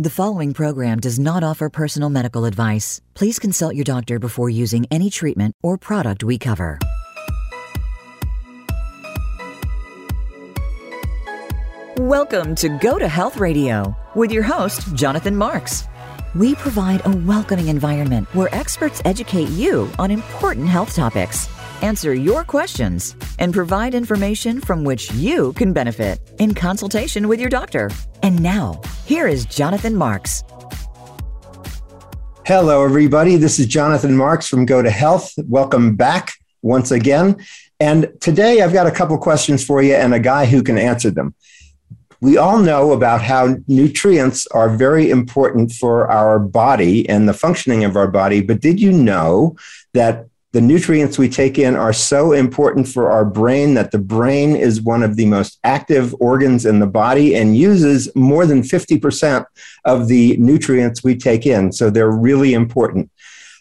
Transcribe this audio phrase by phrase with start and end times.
[0.00, 3.00] The following program does not offer personal medical advice.
[3.14, 6.80] Please consult your doctor before using any treatment or product we cover.
[11.96, 15.86] Welcome to Go to Health Radio with your host, Jonathan Marks.
[16.34, 21.46] We provide a welcoming environment where experts educate you on important health topics,
[21.84, 27.50] answer your questions, and provide information from which you can benefit in consultation with your
[27.50, 27.90] doctor.
[28.22, 30.42] And now, here is Jonathan Marks.
[32.46, 33.36] Hello, everybody.
[33.36, 35.32] This is Jonathan Marks from Go to Health.
[35.46, 37.44] Welcome back once again.
[37.80, 41.10] And today I've got a couple questions for you and a guy who can answer
[41.10, 41.34] them
[42.24, 47.84] we all know about how nutrients are very important for our body and the functioning
[47.84, 48.40] of our body.
[48.40, 49.56] But did you know
[49.92, 54.54] that the nutrients we take in are so important for our brain that the brain
[54.54, 59.44] is one of the most active organs in the body and uses more than 50%
[59.84, 61.72] of the nutrients we take in.
[61.72, 63.10] So they're really important.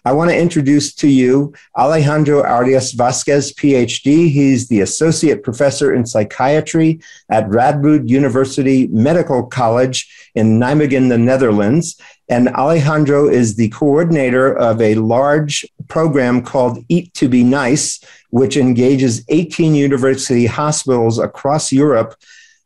[0.06, 4.30] I want to introduce to you Alejandro Arias Vasquez, PhD.
[4.30, 11.98] He's the Associate Professor in Psychiatry at Radboud University Medical College in Nijmegen, the Netherlands.
[12.28, 18.58] And Alejandro is the coordinator of a large program called Eat to Be Nice, which
[18.58, 22.16] engages 18 university hospitals across Europe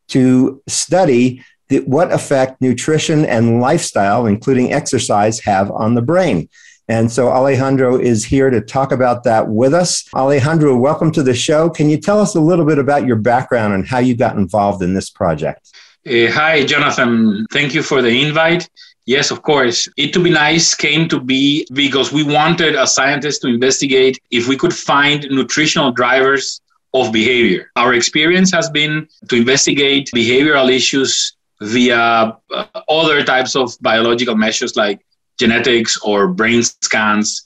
[0.08, 6.50] to study the, what effect nutrition and lifestyle, including exercise, have on the brain.
[6.90, 10.06] And so Alejandro is here to talk about that with us.
[10.14, 11.70] Alejandro, welcome to the show.
[11.70, 14.82] Can you tell us a little bit about your background and how you got involved
[14.82, 15.70] in this project?
[16.08, 17.46] Uh, hi, Jonathan.
[17.52, 18.70] Thank you for the invite.
[19.06, 19.90] Yes, of course.
[19.98, 24.48] Eat to Be Nice came to be because we wanted a scientist to investigate if
[24.48, 26.62] we could find nutritional drivers
[26.94, 27.70] of behavior.
[27.76, 34.76] Our experience has been to investigate behavioral issues via uh, other types of biological measures
[34.76, 35.06] like
[35.38, 37.44] genetics or brain scans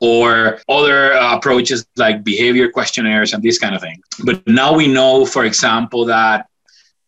[0.00, 4.02] or other uh, approaches like behavior questionnaires and this kind of thing.
[4.24, 6.46] But now we know, for example, that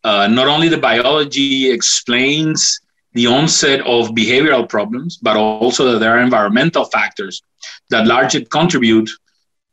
[0.03, 2.79] uh, not only the biology explains
[3.13, 7.41] the onset of behavioral problems, but also that there are environmental factors
[7.89, 9.09] that largely contribute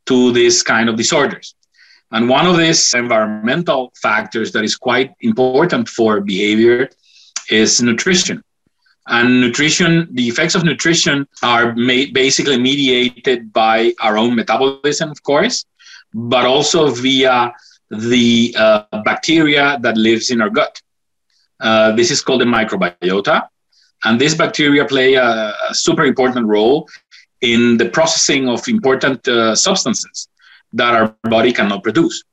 [0.06, 1.54] to this kind of disorders.
[2.10, 6.88] And one of these environmental factors that is quite important for behavior
[7.50, 8.42] is nutrition.
[9.06, 15.22] And nutrition, the effects of nutrition are ma- basically mediated by our own metabolism, of
[15.22, 15.66] course,
[16.14, 17.52] but also via
[17.90, 20.80] the uh, bacteria that lives in our gut.
[21.60, 23.48] Uh, this is called the microbiota.
[24.04, 26.88] And these bacteria play a, a super important role
[27.40, 30.28] in the processing of important uh, substances
[30.72, 32.24] that our body cannot produce.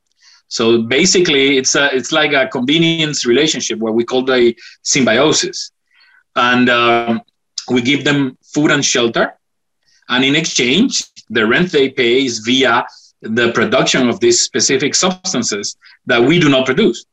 [0.48, 5.72] So basically, it's, a, it's like a convenience relationship where we call the symbiosis
[6.36, 7.22] and um,
[7.70, 9.38] we give them food and shelter.
[10.10, 12.86] And in exchange, the rent they pay is via
[13.22, 17.06] the production of these specific substances that we do not produce.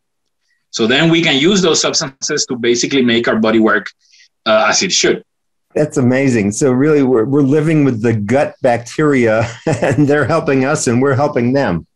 [0.71, 3.91] So then we can use those substances to basically make our body work
[4.47, 5.25] uh, as it should.
[5.75, 6.53] That's amazing.
[6.53, 11.15] So really, we're, we're living with the gut bacteria, and they're helping us, and we're
[11.15, 11.87] helping them.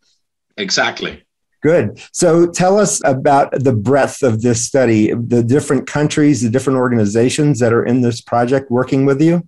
[0.57, 1.23] Exactly.
[1.63, 2.01] Good.
[2.11, 7.57] So tell us about the breadth of this study, the different countries, the different organizations
[7.59, 9.47] that are in this project working with you.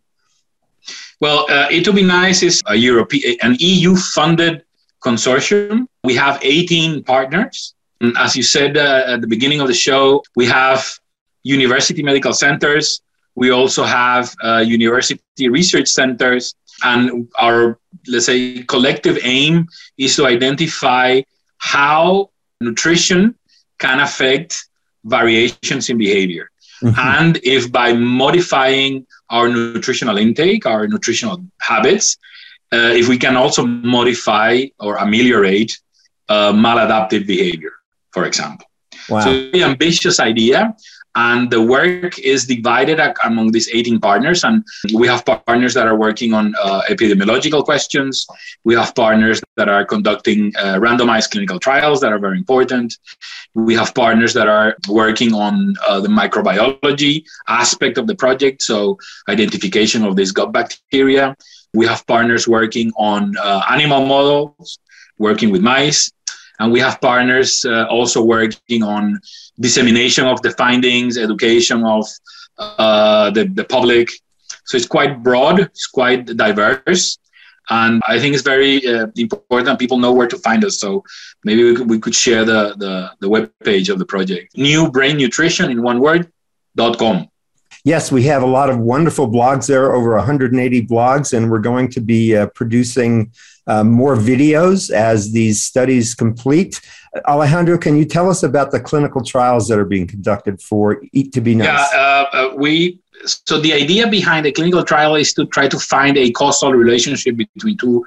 [1.19, 4.63] Well, uh, Eat to Be Nice is a European, an EU funded
[5.03, 5.87] consortium.
[6.05, 7.75] We have 18 partners.
[7.99, 10.97] And as you said uh, at the beginning of the show, we have
[11.43, 13.01] university medical centers.
[13.35, 16.55] We also have uh, university research centers.
[16.83, 17.77] And our,
[18.07, 21.21] let's say, collective aim is to identify
[21.57, 22.29] how
[22.61, 23.35] nutrition
[23.79, 24.55] can affect
[25.03, 26.49] variations in behavior.
[26.81, 26.99] Mm-hmm.
[26.99, 32.17] And if by modifying our nutritional intake, our nutritional habits,
[32.73, 35.77] uh, if we can also modify or ameliorate
[36.29, 37.71] uh, maladaptive behavior,
[38.11, 38.67] for example.
[39.09, 39.21] Wow.
[39.21, 40.75] So, the ambitious idea
[41.15, 44.43] and the work is divided among these 18 partners.
[44.43, 44.63] And
[44.93, 48.27] we have partners that are working on uh, epidemiological questions.
[48.63, 52.97] We have partners that are conducting uh, randomized clinical trials that are very important.
[53.53, 58.97] We have partners that are working on uh, the microbiology aspect of the project so
[59.29, 61.35] identification of these gut bacteria.
[61.73, 64.79] We have partners working on uh, animal models
[65.17, 66.11] working with mice
[66.59, 69.19] and we have partners uh, also working on
[69.59, 72.05] dissemination of the findings, education of
[72.57, 74.09] uh, the, the public.
[74.65, 77.17] So it's quite broad, it's quite diverse.
[77.69, 80.79] And I think it's very uh, important people know where to find us.
[80.79, 81.03] So
[81.43, 84.55] maybe we could, we could share the, the, the web page of the project.
[84.55, 86.31] New Brain Nutrition in one word,
[86.75, 87.27] dot com.
[87.85, 91.87] Yes, we have a lot of wonderful blogs there, over 180 blogs, and we're going
[91.91, 93.31] to be uh, producing
[93.67, 96.81] uh, more videos as these studies complete.
[97.27, 101.31] Alejandro, can you tell us about the clinical trials that are being conducted for Eat
[101.33, 101.67] to Be Nice?
[101.93, 102.99] Yeah, uh, uh, we.
[103.23, 107.37] So the idea behind the clinical trial is to try to find a causal relationship
[107.37, 108.03] between two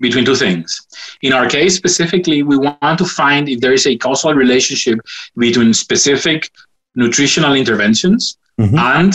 [0.00, 0.78] between two things.
[1.22, 5.00] In our case specifically, we want to find if there is a causal relationship
[5.36, 6.50] between specific
[6.94, 8.78] nutritional interventions mm-hmm.
[8.78, 9.12] and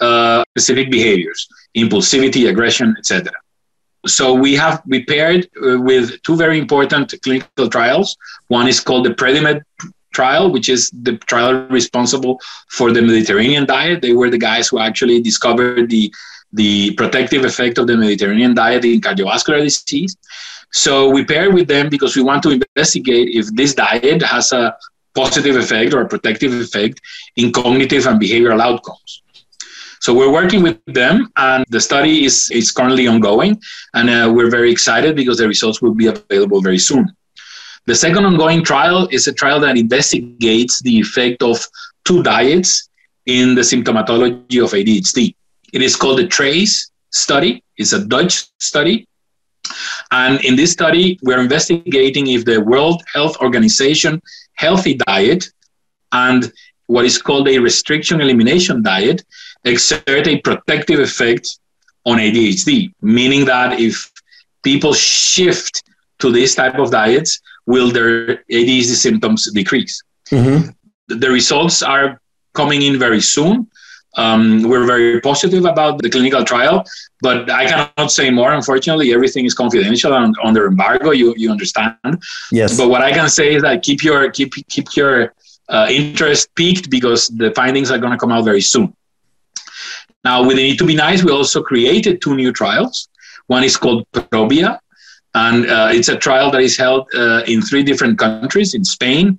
[0.00, 3.32] uh, specific behaviors, impulsivity, aggression, etc.
[4.06, 8.16] So we have we paired uh, with two very important clinical trials.
[8.48, 9.62] One is called the Predimed
[10.12, 12.40] trial, which is the trial responsible
[12.70, 14.00] for the Mediterranean diet.
[14.02, 16.12] They were the guys who actually discovered the
[16.52, 20.16] the protective effect of the Mediterranean diet in cardiovascular disease.
[20.72, 24.76] So we paired with them because we want to investigate if this diet has a
[25.14, 27.00] positive effect or protective effect
[27.36, 29.22] in cognitive and behavioral outcomes.
[30.00, 33.60] So we're working with them, and the study is, is currently ongoing,
[33.94, 37.10] and uh, we're very excited because the results will be available very soon.
[37.86, 41.66] The second ongoing trial is a trial that investigates the effect of
[42.04, 42.88] two diets
[43.26, 45.34] in the symptomatology of ADHD.
[45.72, 47.62] It is called the TRACE study.
[47.76, 49.07] It's a Dutch study.
[50.10, 54.22] And in this study, we're investigating if the World Health Organization
[54.54, 55.50] healthy diet
[56.12, 56.52] and
[56.86, 59.24] what is called a restriction elimination diet
[59.64, 61.58] exert a protective effect
[62.04, 64.10] on ADHD, meaning that if
[64.62, 65.82] people shift
[66.18, 70.02] to this type of diets, will their ADHD symptoms decrease?
[70.30, 70.70] Mm-hmm.
[71.08, 72.20] The results are
[72.54, 73.68] coming in very soon.
[74.16, 76.84] Um, we're very positive about the clinical trial,
[77.20, 78.52] but I cannot say more.
[78.52, 81.10] Unfortunately, everything is confidential and under embargo.
[81.10, 82.22] You you understand?
[82.50, 82.76] Yes.
[82.76, 85.34] But what I can say is that keep your keep keep your
[85.68, 88.94] uh, interest peaked because the findings are going to come out very soon.
[90.24, 93.08] Now, with the need to Be Nice, we also created two new trials.
[93.46, 94.80] One is called Probia,
[95.34, 99.38] and uh, it's a trial that is held uh, in three different countries in Spain,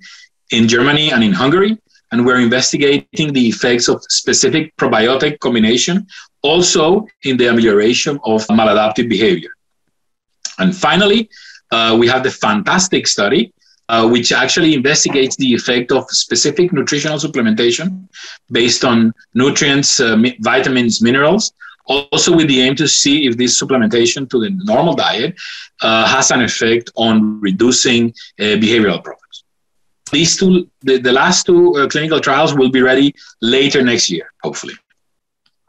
[0.50, 1.78] in Germany, and in Hungary.
[2.12, 6.06] And we're investigating the effects of specific probiotic combination,
[6.42, 9.50] also in the amelioration of maladaptive behavior.
[10.58, 11.28] And finally,
[11.70, 13.52] uh, we have the fantastic study
[13.90, 18.08] uh, which actually investigates the effect of specific nutritional supplementation
[18.52, 21.52] based on nutrients, uh, mi- vitamins, minerals,
[21.86, 25.34] also with the aim to see if this supplementation to the normal diet
[25.82, 29.29] uh, has an effect on reducing uh, behavioral problems.
[30.10, 34.32] These two, the, the last two uh, clinical trials will be ready later next year,
[34.42, 34.74] hopefully.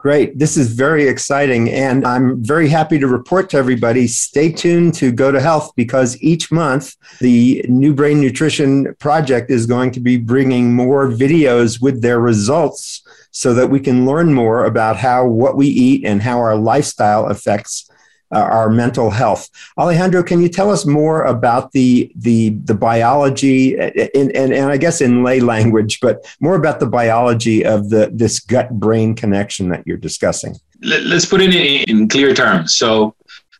[0.02, 0.36] Great.
[0.36, 1.70] This is very exciting.
[1.70, 6.20] And I'm very happy to report to everybody stay tuned to Go to Health because
[6.20, 12.02] each month the New Brain Nutrition Project is going to be bringing more videos with
[12.02, 16.38] their results so that we can learn more about how what we eat and how
[16.38, 17.88] our lifestyle affects
[18.32, 19.48] uh, our mental health.
[19.78, 25.00] Alejandro, can you tell us more about the the the biology and and I guess
[25.00, 29.86] in lay language, but more about the biology of the this gut brain connection that
[29.86, 30.56] you're discussing?
[30.82, 32.74] Let's put it in clear terms.
[32.74, 33.14] So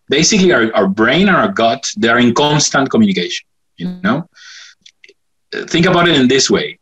[0.08, 3.46] basically, our, our brain and our gut they are in constant communication.
[3.76, 4.28] You know,
[5.66, 6.78] think about it in this way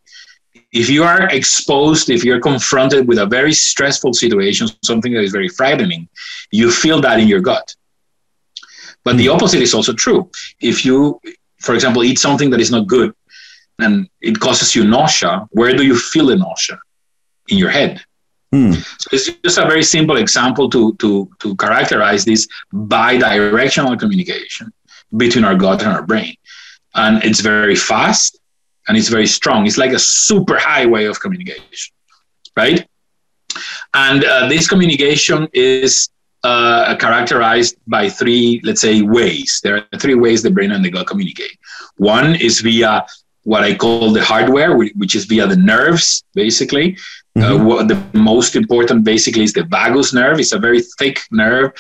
[0.73, 5.33] if you are exposed, if you're confronted with a very stressful situation, something that is
[5.33, 6.09] very frightening,
[6.53, 7.75] you feel that in your gut.
[9.05, 10.31] But the opposite is also true.
[10.61, 11.21] If you,
[11.59, 13.15] for example, eat something that is not good
[13.79, 16.79] and it causes you nausea, where do you feel the nausea?
[17.49, 18.01] In your head.
[18.53, 18.73] Hmm.
[18.73, 24.73] So it's just a very simple example to, to, to characterize this bi-directional communication
[25.17, 26.35] between our gut and our brain.
[26.95, 28.40] And it's very fast
[28.89, 29.67] and it's very strong.
[29.67, 31.95] It's like a super highway of communication,
[32.57, 32.87] right?
[33.95, 36.09] And uh, this communication is
[36.43, 39.61] uh, characterized by three, let's say, ways.
[39.63, 41.59] There are three ways the brain and the gut communicate.
[41.97, 43.07] One is via
[43.45, 46.97] what I call the hardware, which is via the nerves, basically.
[47.37, 47.61] Uh, mm-hmm.
[47.61, 50.41] Uh, what the most important, basically, is the vagus nerve.
[50.41, 51.73] It's a very thick nerve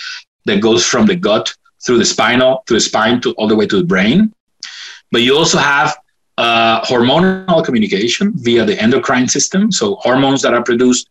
[0.46, 1.52] that goes from the gut
[1.84, 4.32] through the spinal to the spine to all the way to the brain.
[5.12, 5.96] But you also have
[6.40, 9.70] uh, hormonal communication via the endocrine system.
[9.70, 11.06] So hormones that are produced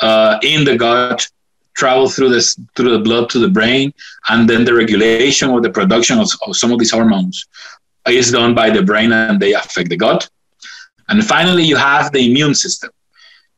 [0.00, 1.28] uh, in the gut
[1.74, 3.94] travel through this through the blood to the brain,
[4.30, 7.46] and then the regulation or the production of, of some of these hormones
[8.08, 10.28] is done by the brain, and they affect the gut.
[11.08, 12.90] And finally, you have the immune system.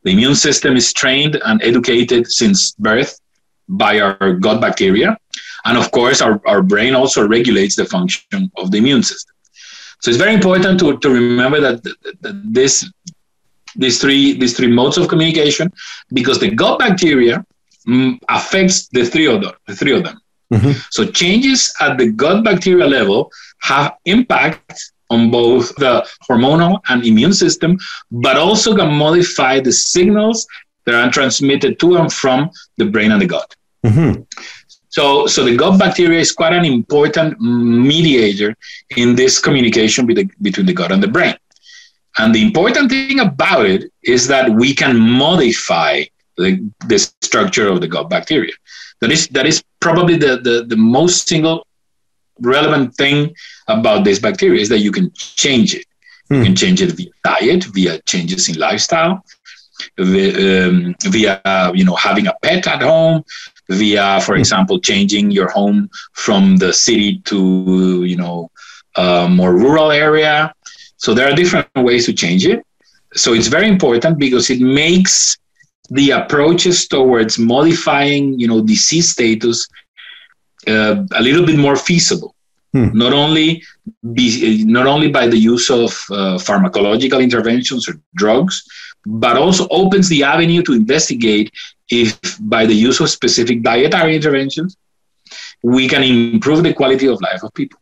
[0.03, 3.19] The immune system is trained and educated since birth
[3.67, 5.17] by our gut bacteria.
[5.65, 9.34] And of course, our, our brain also regulates the function of the immune system.
[10.05, 12.87] So it's very important to, to remember that, that, that this
[13.75, 15.73] these three these three modes of communication
[16.13, 17.43] because the gut bacteria
[17.87, 19.53] mm, affects the three of them.
[19.65, 20.21] The three of them.
[20.53, 20.73] Mm-hmm.
[20.91, 23.31] So changes at the gut bacteria level
[23.63, 27.79] have impact on both the hormonal and immune system,
[28.11, 30.45] but also can modify the signals
[30.85, 33.55] that are transmitted to and from the brain and the gut.
[33.83, 34.21] Mm-hmm.
[34.95, 38.55] So, so the gut bacteria is quite an important mediator
[38.95, 41.35] in this communication between the gut and the brain.
[42.17, 46.03] And the important thing about it is that we can modify
[46.37, 48.53] the, the structure of the gut bacteria.
[49.01, 51.67] That is, that is probably the, the, the most single
[52.39, 53.35] relevant thing
[53.67, 55.85] about this bacteria is that you can change it.
[56.29, 56.35] Hmm.
[56.35, 59.25] You can change it via diet, via changes in lifestyle,
[59.97, 61.41] via, um, via
[61.73, 63.25] you know having a pet at home,
[63.69, 68.49] via, for example, changing your home from the city to you know
[68.97, 70.53] a more rural area.
[70.97, 72.65] So there are different ways to change it.
[73.13, 75.37] So it's very important because it makes
[75.89, 79.67] the approaches towards modifying, you know, disease status
[80.67, 82.35] uh, a little bit more feasible.
[82.73, 82.89] Hmm.
[82.93, 83.63] Not only
[84.13, 88.63] be, not only by the use of uh, pharmacological interventions or drugs,
[89.05, 91.51] but also opens the avenue to investigate
[91.89, 94.77] if by the use of specific dietary interventions
[95.63, 97.79] we can improve the quality of life of people.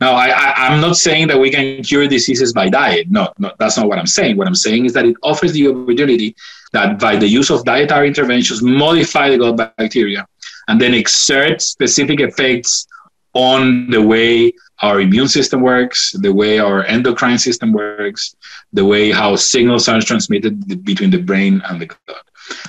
[0.00, 3.08] Now, I, am not saying that we can cure diseases by diet.
[3.08, 4.36] No, no, that's not what I'm saying.
[4.36, 6.34] What I'm saying is that it offers the opportunity
[6.72, 10.26] that by the use of dietary interventions, modify the gut bacteria
[10.66, 12.86] and then exert specific effects
[13.34, 18.34] on the way our immune system works, the way our endocrine system works,
[18.72, 22.24] the way how signals are transmitted between the brain and the gut.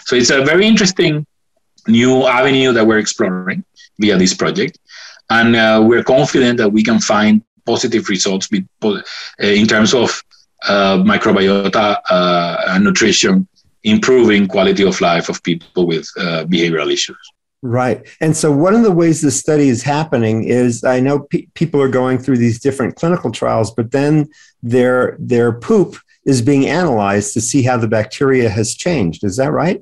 [0.06, 1.26] So it's a very interesting
[1.88, 3.64] new avenue that we're exploring
[4.00, 4.80] via this project.
[5.30, 9.02] And uh, we're confident that we can find positive results uh,
[9.40, 10.22] in terms of
[10.68, 13.48] uh, microbiota uh, and nutrition,
[13.84, 17.18] improving quality of life of people with uh, behavioral issues.
[17.66, 18.06] Right.
[18.20, 21.82] And so, one of the ways this study is happening is I know pe- people
[21.82, 24.28] are going through these different clinical trials, but then
[24.62, 29.24] their, their poop is being analyzed to see how the bacteria has changed.
[29.24, 29.82] Is that right?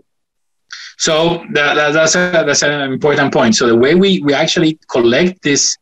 [1.00, 3.56] So that, that, that's a, that's an important point.
[3.56, 5.76] So the way we, we actually collect this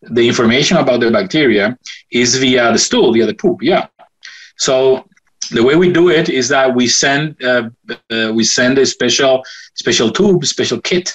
[0.00, 1.76] the information about the bacteria
[2.10, 3.62] is via the stool, via the poop.
[3.62, 3.88] Yeah.
[4.56, 5.04] So
[5.50, 7.70] the way we do it is that we send uh,
[8.10, 9.42] uh, we send a special
[9.74, 11.12] special tube, special kit,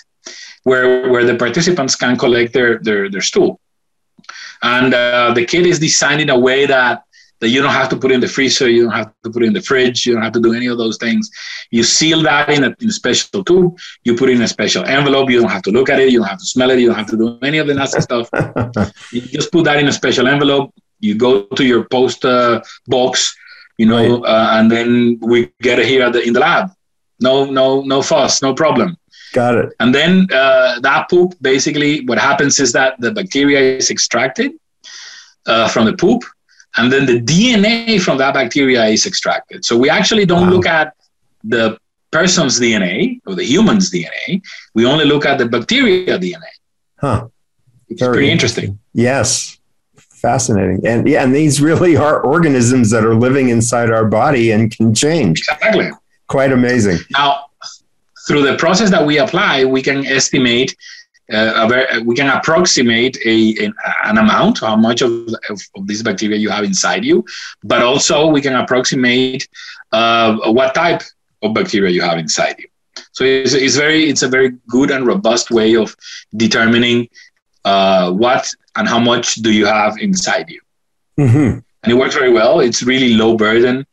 [0.63, 3.59] where where the participants can collect their their, their stool,
[4.61, 7.03] and uh, the kit is designed in a way that
[7.43, 9.51] that you don't have to put in the freezer, you don't have to put in
[9.51, 11.29] the fridge, you don't have to do any of those things.
[11.71, 15.29] You seal that in a, in a special tube, you put in a special envelope,
[15.29, 16.95] you don't have to look at it, you don't have to smell it, you don't
[16.95, 18.29] have to do any of the nasty stuff.
[19.11, 23.35] you just put that in a special envelope, you go to your post uh, box,
[23.77, 24.29] you know, right.
[24.29, 26.71] uh, and then we get it here the, in the lab.
[27.19, 28.97] No, no, no fuss, no problem.
[29.33, 29.73] Got it.
[29.79, 34.51] And then uh, that poop, basically, what happens is that the bacteria is extracted
[35.45, 36.23] uh, from the poop,
[36.77, 39.65] and then the DNA from that bacteria is extracted.
[39.65, 40.53] So we actually don't wow.
[40.53, 40.95] look at
[41.43, 41.77] the
[42.11, 44.41] person's DNA or the human's DNA.
[44.73, 46.51] We only look at the bacteria DNA.
[46.99, 47.27] Huh.
[47.89, 48.63] It's Very pretty interesting.
[48.63, 48.79] interesting.
[48.93, 49.59] Yes.
[50.23, 50.87] Fascinating.
[50.87, 54.95] And yeah, and these really are organisms that are living inside our body and can
[54.95, 55.41] change.
[55.41, 55.91] Exactly.
[56.29, 56.99] Quite amazing.
[57.11, 57.47] Now,
[58.25, 60.77] through the process that we apply, we can estimate
[61.31, 63.73] uh, very, we can approximate a, an,
[64.05, 65.11] an amount, how much of,
[65.49, 67.25] of, of, this bacteria you have inside you,
[67.63, 69.45] but also we can approximate
[69.91, 71.01] uh, what type
[71.41, 72.67] of bacteria you have inside you.
[73.11, 75.95] So it's, it's very it's a very good and robust way of
[76.35, 77.09] determining
[77.65, 80.61] uh, what and how much do you have inside you.
[81.19, 81.59] Mm-hmm.
[81.83, 82.59] And it works very well.
[82.59, 83.85] It's really low burden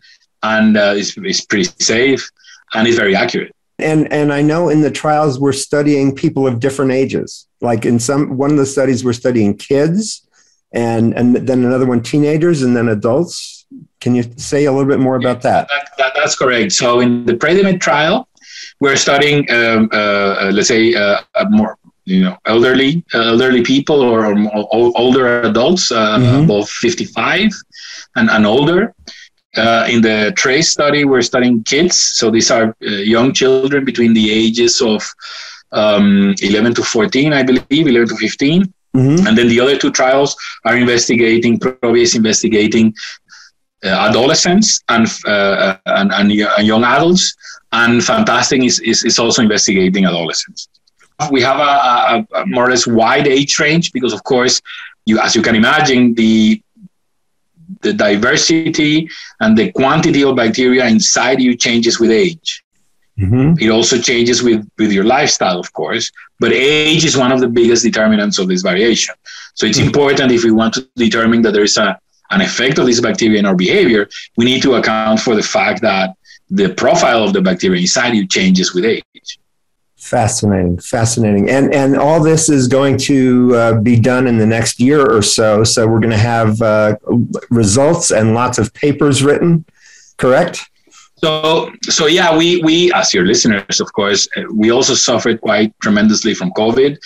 [0.43, 2.29] and uh, it's, it's pretty safe
[2.75, 3.55] and it's very accurate.
[3.79, 7.47] And and I know in the trials we're studying people of different ages.
[7.61, 10.27] Like in some one of the studies we're studying kids
[10.73, 13.67] and and then another one teenagers and then adults.
[14.01, 15.69] Can you say a little bit more about that?
[15.69, 16.73] that, that that's correct.
[16.73, 18.29] So in the Predimed trial,
[18.81, 21.79] we're studying, um, uh, uh, let's say, uh, more
[22.15, 24.21] you know elderly elderly people or,
[24.57, 26.45] or older adults uh, mm-hmm.
[26.45, 27.51] above 55
[28.17, 28.95] and, and older
[29.57, 31.99] uh, in the trace study, we're studying kids.
[31.99, 35.03] So these are uh, young children between the ages of
[35.73, 38.73] um, 11 to 14, I believe, 11 to 15.
[38.97, 39.27] Mm-hmm.
[39.27, 42.95] And then the other two trials are investigating, Probi is investigating
[43.85, 47.35] uh, adolescents and, uh, and, and, young adults.
[47.73, 50.69] And Fantastic is, is, is also investigating adolescents.
[51.31, 54.61] We have a, a, a more or less wide age range because, of course,
[55.07, 56.63] you, as you can imagine, the
[57.83, 59.09] the diversity
[59.41, 62.65] and the quantity of bacteria inside you changes with age.
[63.19, 63.63] Mm-hmm.
[63.63, 67.49] It also changes with, with your lifestyle, of course, but age is one of the
[67.49, 69.15] biggest determinants of this variation.
[69.55, 69.89] So it's mm-hmm.
[69.89, 71.99] important if we want to determine that there is a,
[72.31, 75.83] an effect of this bacteria in our behavior, we need to account for the fact
[75.83, 76.15] that
[76.49, 79.39] the profile of the bacteria inside you changes with age.
[80.01, 84.81] Fascinating, fascinating, and and all this is going to uh, be done in the next
[84.81, 85.63] year or so.
[85.63, 86.97] So we're going to have uh,
[87.51, 89.65] results and lots of papers written.
[90.17, 90.69] Correct.
[91.19, 96.33] So, so yeah, we we as your listeners, of course, we also suffered quite tremendously
[96.35, 96.97] from COVID.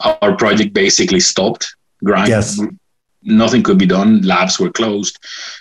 [0.00, 1.74] Our project basically stopped.
[2.04, 2.28] Grind.
[2.28, 2.60] Yes.
[3.22, 4.20] Nothing could be done.
[4.20, 5.18] Labs were closed.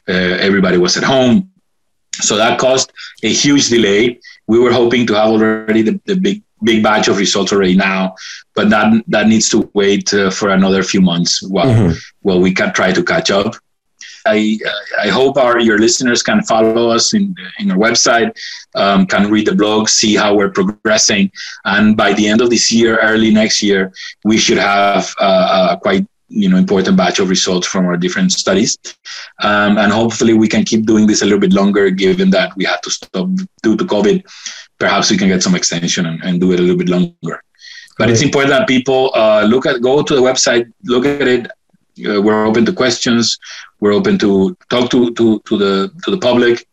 [0.09, 0.11] Uh,
[0.47, 1.49] everybody was at home.
[2.15, 2.91] So that caused
[3.23, 4.19] a huge delay.
[4.47, 8.15] We were hoping to have already the, the big big batch of results already now,
[8.55, 11.98] but that that needs to wait uh, for another few months while mm-hmm.
[12.22, 13.55] while we can try to catch up.
[14.25, 14.58] I
[15.01, 18.32] I hope our your listeners can follow us in in our website,
[18.75, 21.32] um, can read the blog, see how we're progressing,
[21.65, 23.91] and by the end of this year, early next year,
[24.24, 28.32] we should have uh, a quite you know important batch of results from our different
[28.32, 28.77] studies,
[29.42, 32.65] um, and hopefully we can keep doing this a little bit longer, given that we
[32.65, 33.27] had to stop
[33.62, 34.24] due to COVID
[34.84, 37.42] perhaps we can get some extension and, and do it a little bit longer.
[37.98, 41.48] But it's important that people uh, look at, go to the website, look at it.
[41.48, 43.38] Uh, we're open to questions.
[43.80, 46.68] We're open to talk to, to, to the to the public.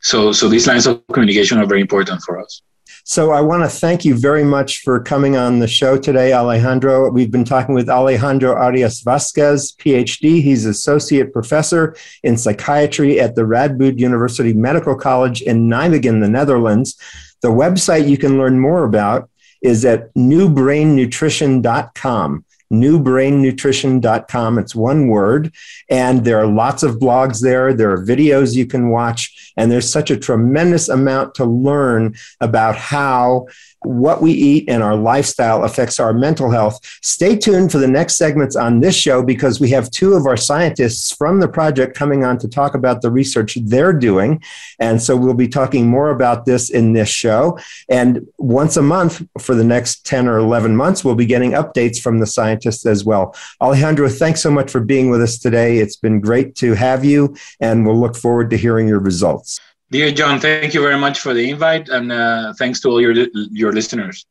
[0.00, 2.62] So so these lines of communication are very important for us.
[3.04, 7.10] So I want to thank you very much for coming on the show today, Alejandro.
[7.10, 10.40] We've been talking with Alejandro Arias Vasquez, PhD.
[10.40, 16.96] He's associate professor in psychiatry at the Radboud University Medical College in Nijmegen, the Netherlands.
[17.40, 19.28] The website you can learn more about
[19.62, 22.44] is at newbrainnutrition.com.
[22.72, 24.58] Newbrainnutrition.com.
[24.58, 25.54] It's one word.
[25.90, 27.74] And there are lots of blogs there.
[27.74, 29.52] There are videos you can watch.
[29.56, 33.46] And there's such a tremendous amount to learn about how
[33.84, 36.78] what we eat and our lifestyle affects our mental health.
[37.02, 40.36] Stay tuned for the next segments on this show because we have two of our
[40.36, 44.42] scientists from the project coming on to talk about the research they're doing.
[44.78, 47.58] And so we'll be talking more about this in this show.
[47.88, 52.00] And once a month for the next 10 or 11 months, we'll be getting updates
[52.00, 53.34] from the scientists as well.
[53.60, 55.78] Alejandro, thanks so much for being with us today.
[55.78, 59.60] It's been great to have you, and we'll look forward to hearing your results.
[59.92, 63.12] Jonathan, thank you very much for the invite, and uh, thanks to all your
[63.50, 64.26] your listeners.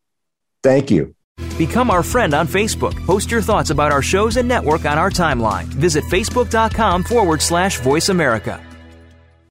[0.64, 1.16] Thank you.
[1.58, 2.96] Become our friend on Facebook.
[3.06, 5.66] Post your thoughts about our shows and network on our timeline.
[5.66, 8.60] Visit facebook.com forward slash voice America.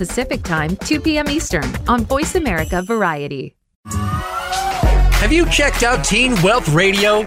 [0.00, 1.28] Pacific Time, 2 p.m.
[1.28, 3.54] Eastern on Voice America Variety.
[3.84, 7.26] Have you checked out Teen Wealth Radio?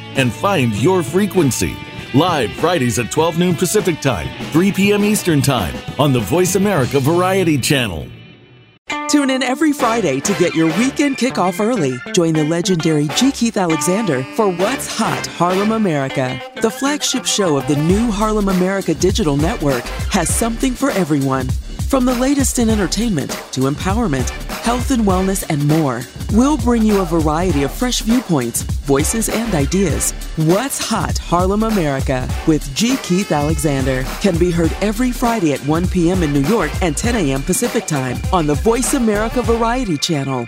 [0.15, 1.75] and find your frequency.
[2.13, 5.03] Live Fridays at 12 noon Pacific Time, 3 p.m.
[5.05, 8.07] Eastern Time on the Voice America Variety Channel.
[9.11, 11.97] Tune in every Friday to get your weekend kickoff early.
[12.13, 13.31] Join the legendary G.
[13.31, 16.41] Keith Alexander for What's Hot Harlem America.
[16.61, 21.49] The flagship show of the new Harlem America Digital Network has something for everyone.
[21.89, 24.29] From the latest in entertainment to empowerment
[24.61, 26.01] health and wellness, and more.
[26.33, 30.11] We'll bring you a variety of fresh viewpoints, voices, and ideas.
[30.37, 32.97] What's Hot Harlem America with G.
[33.03, 36.23] Keith Alexander can be heard every Friday at 1 p.m.
[36.23, 37.43] in New York and 10 a.m.
[37.43, 40.47] Pacific Time on the Voice America Variety Channel.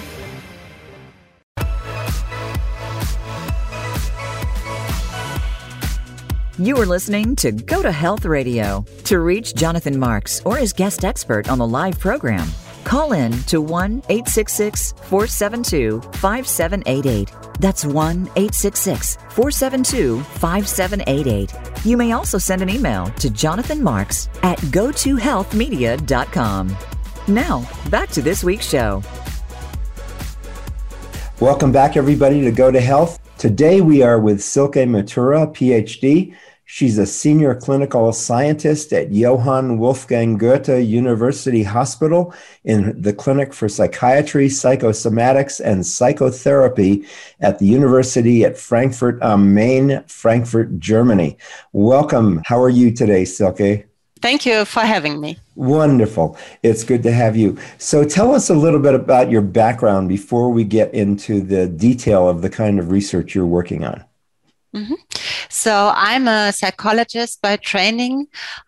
[6.61, 8.85] You are listening to Go to Health Radio.
[9.05, 12.47] To reach Jonathan Marks or his guest expert on the live program,
[12.83, 17.31] call in to 1 866 472 5788.
[17.59, 21.51] That's 1 866 472 5788.
[21.83, 26.77] You may also send an email to Jonathan Marks at gotohealthmedia.com.
[27.27, 29.01] Now, back to this week's show.
[31.39, 33.17] Welcome back, everybody, to Go to Health.
[33.39, 36.35] Today we are with Silke Matura, PhD.
[36.73, 43.67] She's a senior clinical scientist at Johann Wolfgang Goethe University Hospital in the Clinic for
[43.67, 47.05] Psychiatry, Psychosomatics, and Psychotherapy
[47.41, 51.37] at the University at Frankfurt am Main, Frankfurt, Germany.
[51.73, 52.41] Welcome.
[52.45, 53.85] How are you today, Silke?
[54.21, 55.39] Thank you for having me.
[55.55, 56.37] Wonderful.
[56.63, 57.57] It's good to have you.
[57.79, 62.29] So, tell us a little bit about your background before we get into the detail
[62.29, 64.05] of the kind of research you're working on.
[64.73, 64.93] Mm-hmm.
[65.51, 68.27] So I'm a psychologist by training.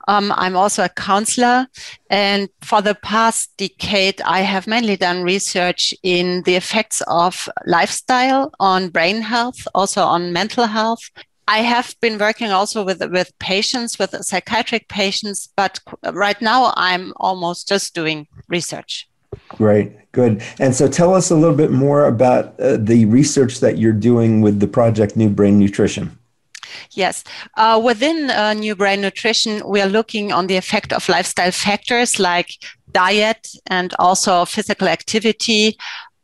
[0.10, 1.66] Um, I'm also a counselor.
[2.10, 8.52] And for the past decade, I have mainly done research in the effects of lifestyle
[8.60, 11.00] on brain health, also on mental health.
[11.48, 15.80] I have been working also with with patients, with psychiatric patients, but
[16.12, 19.08] right now I'm almost just doing research.
[19.48, 20.42] Great, good.
[20.60, 24.42] And so tell us a little bit more about uh, the research that you're doing
[24.42, 26.18] with the project New Brain Nutrition.
[26.92, 27.24] Yes.
[27.56, 32.20] Uh, within uh, New Brain Nutrition, we are looking on the effect of lifestyle factors
[32.20, 32.50] like
[32.92, 35.78] diet and also physical activity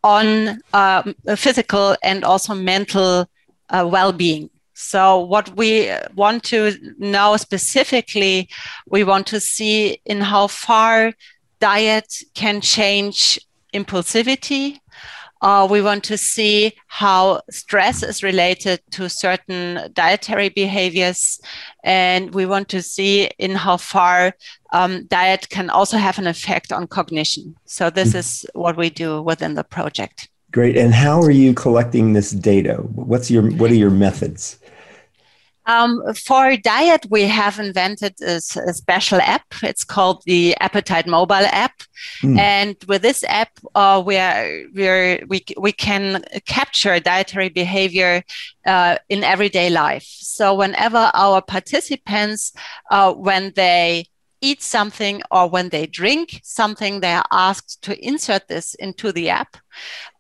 [0.04, 1.04] on uh,
[1.36, 3.28] physical and also mental
[3.70, 4.50] uh, well being.
[4.74, 8.48] So, what we want to know specifically,
[8.88, 11.14] we want to see in how far
[11.60, 13.38] diet can change
[13.74, 14.80] impulsivity.
[15.42, 21.40] Uh, we want to see how stress is related to certain dietary behaviors.
[21.84, 24.34] And we want to see in how far
[24.74, 27.56] um, diet can also have an effect on cognition.
[27.66, 28.18] So, this mm-hmm.
[28.20, 30.30] is what we do within the project.
[30.52, 30.78] Great.
[30.78, 32.78] And how are you collecting this data?
[32.78, 34.59] What's your, what are your methods?
[35.70, 39.46] Um, for diet, we have invented a, a, special app.
[39.62, 41.84] It's called the Appetite mobile app,
[42.24, 42.40] mm.
[42.40, 48.24] and with this app, uh, we are, we're, we we can capture dietary behavior
[48.66, 50.08] uh, in everyday life.
[50.08, 52.52] So whenever our participants,
[52.90, 54.08] uh, when they
[54.42, 59.30] eat something or when they drink something, they are asked to insert this into the
[59.30, 59.56] app.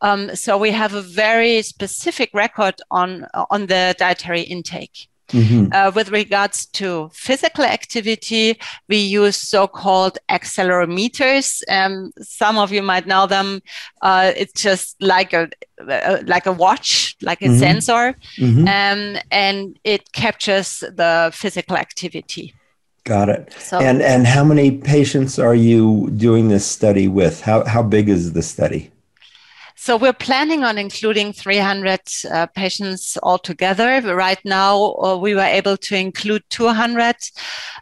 [0.02, 5.10] Um, so we have a very specific record on on the dietary intake.
[5.30, 5.72] Mm-hmm.
[5.72, 11.62] Uh, with regards to physical activity, we use so-called accelerometers.
[11.70, 13.62] Um, some of you might know them.
[14.02, 15.50] Uh, it's just like a
[15.88, 17.60] uh, like a watch, like a mm-hmm.
[17.60, 18.68] sensor, mm-hmm.
[18.68, 22.54] Um, and it captures the physical activity.
[23.06, 23.54] Got it.
[23.54, 27.42] So, and and how many patients are you doing this study with?
[27.42, 28.92] How how big is the study?
[29.82, 34.02] So we're planning on including 300 uh, patients altogether.
[34.14, 37.16] Right now, uh, we were able to include 200.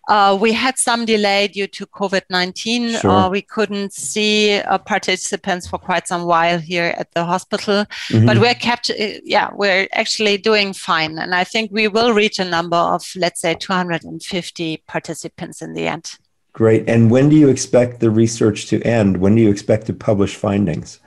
[0.08, 3.02] Uh, we had some delay due to COVID-19.
[3.02, 3.10] Sure.
[3.10, 8.28] Uh, we couldn't see uh, participants for quite some while here at the hospital, mm-hmm.
[8.28, 11.18] but we're kept, uh, yeah, we're actually doing fine.
[11.18, 15.88] And I think we will reach a number of, let's say, 250 participants in the
[15.88, 16.12] end.
[16.54, 16.88] Great.
[16.88, 19.18] And when do you expect the research to end?
[19.18, 21.00] When do you expect to publish findings?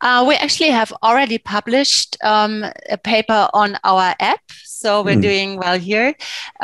[0.00, 5.22] Uh, we actually have already published um, a paper on our app, so we're mm.
[5.22, 6.14] doing well here.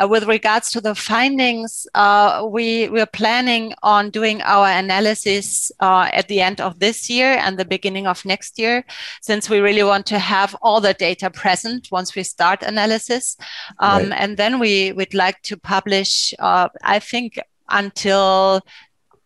[0.01, 6.09] Uh, with regards to the findings, uh, we we're planning on doing our analysis uh,
[6.13, 8.85] at the end of this year and the beginning of next year,
[9.21, 13.37] since we really want to have all the data present once we start analysis,
[13.79, 14.19] um, right.
[14.21, 16.33] and then we would like to publish.
[16.39, 18.61] Uh, I think until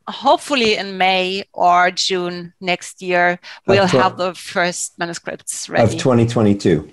[0.10, 5.84] hopefully in May or June next year, we'll have the first manuscripts ready.
[5.84, 6.92] Of 2022.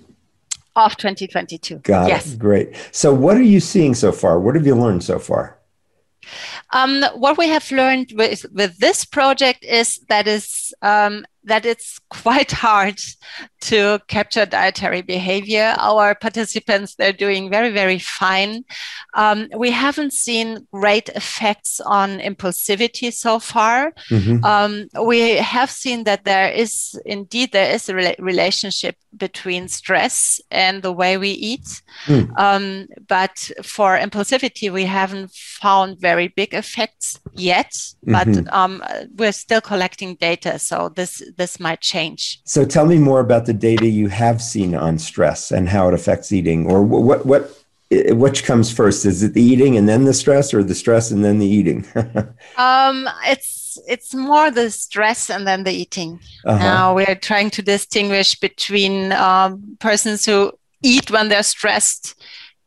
[0.76, 1.76] Of 2022.
[1.76, 2.32] Got yes.
[2.32, 2.38] it.
[2.38, 2.76] Great.
[2.92, 4.38] So, what are you seeing so far?
[4.38, 5.58] What have you learned so far?
[6.72, 11.98] Um, what we have learned with, with this project is that is um, that it's
[12.10, 13.00] quite hard
[13.62, 15.74] to capture dietary behavior.
[15.78, 18.64] Our participants, they're doing very, very fine.
[19.14, 23.92] Um, we haven't seen great effects on impulsivity so far.
[24.10, 24.44] Mm-hmm.
[24.44, 30.40] Um, we have seen that there is indeed there is a re- relationship between stress
[30.50, 31.82] and the way we eat.
[32.06, 32.38] Mm.
[32.38, 37.72] Um, but for impulsivity, we haven't found very big effects yet.
[38.06, 38.12] Mm-hmm.
[38.12, 38.82] But um,
[39.16, 42.40] we're still collecting data, so this this might change.
[42.44, 45.94] So tell me more about the data you have seen on stress and how it
[45.94, 47.50] affects eating, or what what
[47.90, 49.06] which comes first?
[49.06, 51.86] Is it the eating and then the stress, or the stress and then the eating?
[52.56, 56.20] um, it's it's more the stress and then the eating.
[56.44, 56.58] Uh-huh.
[56.58, 62.14] Now we're trying to distinguish between um, persons who eat when they're stressed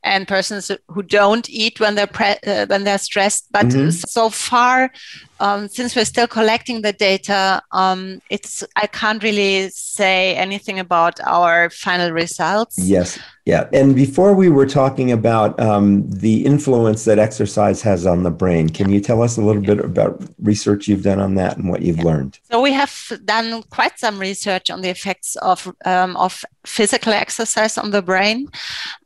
[0.03, 3.47] and persons who don't eat when they're pre- uh, when they're stressed.
[3.51, 3.89] But mm-hmm.
[3.89, 4.91] so far,
[5.39, 11.19] um, since we're still collecting the data, um, it's I can't really say anything about
[11.25, 12.77] our final results.
[12.77, 13.69] Yes, yeah.
[13.73, 18.69] And before we were talking about um, the influence that exercise has on the brain,
[18.69, 21.81] can you tell us a little bit about research you've done on that and what
[21.81, 22.03] you've yeah.
[22.03, 22.39] learned?
[22.51, 27.77] So we have done quite some research on the effects of um, of physical exercise
[27.77, 28.49] on the brain,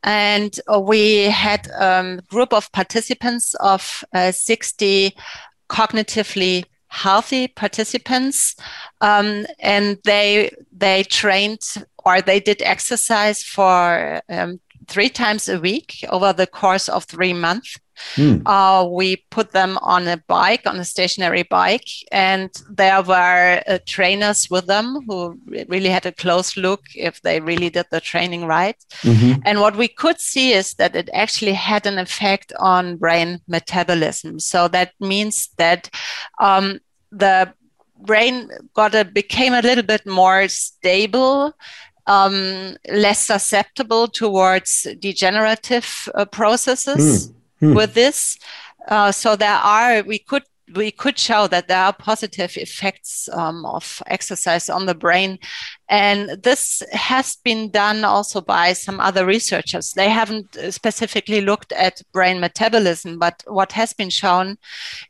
[0.02, 5.14] and we had a um, group of participants of uh, sixty
[5.68, 8.54] cognitively healthy participants
[9.00, 11.60] um, and they they trained
[12.04, 17.32] or they did exercise for um, three times a week over the course of three
[17.32, 17.78] months
[18.16, 18.42] Mm.
[18.46, 23.78] Uh, we put them on a bike, on a stationary bike, and there were uh,
[23.86, 28.46] trainers with them who really had a close look if they really did the training
[28.46, 28.76] right.
[29.02, 29.40] Mm-hmm.
[29.44, 34.40] And what we could see is that it actually had an effect on brain metabolism.
[34.40, 35.88] So that means that
[36.40, 37.52] um, the
[37.96, 41.54] brain got a became a little bit more stable
[42.06, 47.28] um, less susceptible towards degenerative uh, processes.
[47.28, 47.74] Mm hmm.
[47.74, 48.38] with this.
[48.88, 50.42] Uh, so there are we could
[50.74, 55.38] we could show that there are positive effects um, of exercise on the brain.
[55.90, 59.92] And this has been done also by some other researchers.
[59.92, 64.56] They haven't specifically looked at brain metabolism, but what has been shown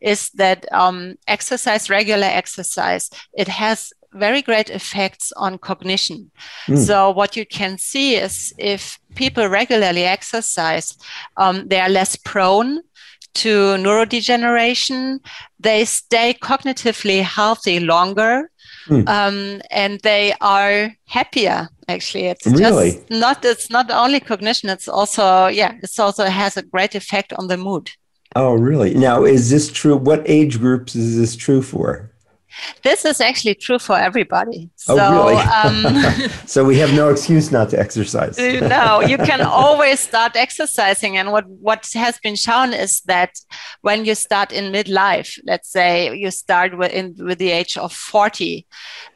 [0.01, 6.31] is that um, exercise, regular exercise, it has very great effects on cognition.
[6.67, 6.79] Mm.
[6.79, 10.97] So, what you can see is if people regularly exercise,
[11.37, 12.81] um, they are less prone
[13.35, 15.21] to neurodegeneration.
[15.59, 18.51] They stay cognitively healthy longer.
[18.89, 19.09] Mm.
[19.09, 22.93] Um, and they are happier actually it's really?
[22.93, 27.33] just not it's not only cognition it's also yeah it's also has a great effect
[27.35, 27.91] on the mood
[28.37, 32.11] oh really now is this true what age groups is this true for
[32.83, 34.71] this is actually true for everybody.
[34.89, 35.37] Oh, so, really?
[35.37, 38.39] um, so we have no excuse not to exercise.
[38.77, 41.17] no, you can always start exercising.
[41.17, 43.35] And what, what has been shown is that
[43.83, 47.93] when you start in midlife, let's say you start with, in, with the age of
[47.93, 48.67] 40,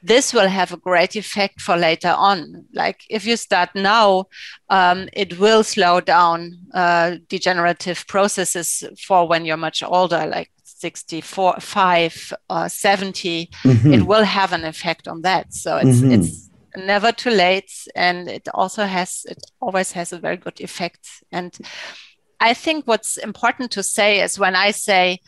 [0.03, 2.65] this will have a great effect for later on.
[2.73, 4.27] Like if you start now,
[4.71, 11.57] um, it will slow down uh, degenerative processes for when you're much older, like 64
[11.61, 13.93] 5 or 70 mm-hmm.
[13.93, 16.13] it will have an effect on that so it's mm-hmm.
[16.13, 21.09] it's never too late and it also has it always has a very good effect
[21.33, 21.59] and
[22.41, 25.19] i think what's important to say is when i say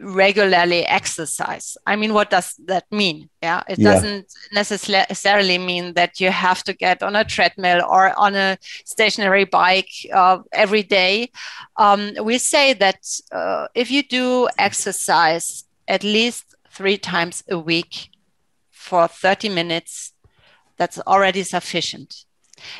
[0.00, 1.76] regularly exercise.
[1.86, 3.28] I mean, what does that mean?
[3.42, 3.92] Yeah, it yeah.
[3.92, 9.44] doesn't necessarily mean that you have to get on a treadmill or on a stationary
[9.44, 11.30] bike uh, every day.
[11.76, 18.10] Um, we say that uh, if you do exercise at least three times a week
[18.70, 20.12] for 30 minutes,
[20.76, 22.24] that's already sufficient.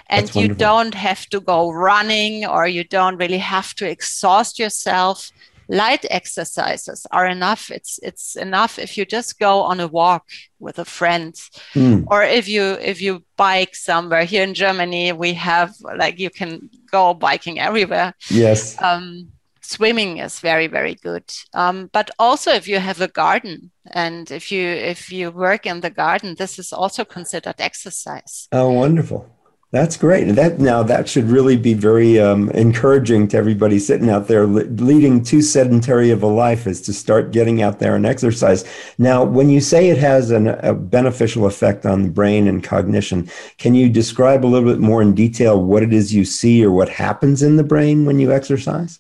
[0.08, 5.30] And you don't have to go running or you don't really have to exhaust yourself
[5.70, 7.70] light exercises are enough.
[7.70, 10.26] It's it's enough if you just go on a walk
[10.58, 11.34] with a friend.
[11.74, 12.04] Mm.
[12.10, 14.24] or if you if you bike somewhere.
[14.24, 18.14] Here in germany we have like you can go biking everywhere.
[18.28, 18.80] Yes.
[18.82, 19.28] Um,
[19.60, 21.24] swimming is very very good.
[21.54, 25.80] Um, but also if you have a garden and if you if you work in
[25.80, 28.48] the garden this is also considered exercise.
[28.52, 29.30] Oh wonderful
[29.72, 30.26] That's great.
[30.26, 34.44] And that now that should really be very um, encouraging to everybody sitting out there
[34.44, 38.64] leading too sedentary of a life is to start getting out there and exercise.
[38.98, 43.30] Now, when you say it has an, a beneficial effect on the brain and cognition,
[43.58, 46.72] can you describe a little bit more in detail what it is you see or
[46.72, 48.98] what happens in the brain when you exercise?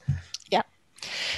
[0.52, 0.62] Yeah.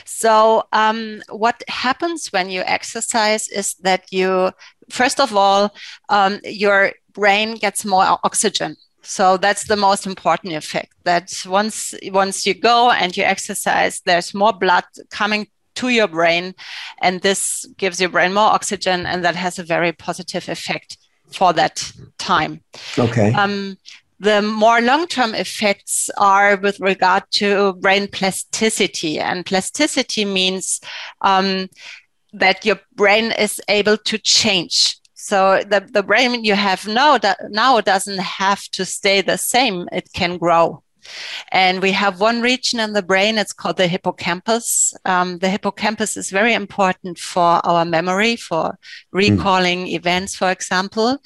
[0.05, 4.53] So, um, what happens when you exercise is that you,
[4.91, 5.75] first of all,
[6.11, 10.95] um, your brain gets more oxygen so that's the most important effect.
[11.05, 16.55] That once once you go and you exercise there's more blood coming to your brain
[17.01, 20.99] and this gives your brain more oxygen and that has a very positive effect
[21.33, 22.61] for that time.
[22.99, 23.33] Okay.
[23.33, 23.77] Um,
[24.21, 30.81] the more long-term effects are with regard to brain plasticity and plasticity means
[31.23, 31.69] um,
[32.33, 37.39] that your brain is able to change so the, the brain you have now that
[37.51, 39.89] now doesn't have to stay the same.
[39.93, 40.83] It can grow.
[41.53, 44.95] And we have one region in the brain, it's called the hippocampus.
[45.05, 48.77] Um, the hippocampus is very important for our memory, for
[49.13, 49.93] recalling mm.
[49.93, 51.19] events, for example.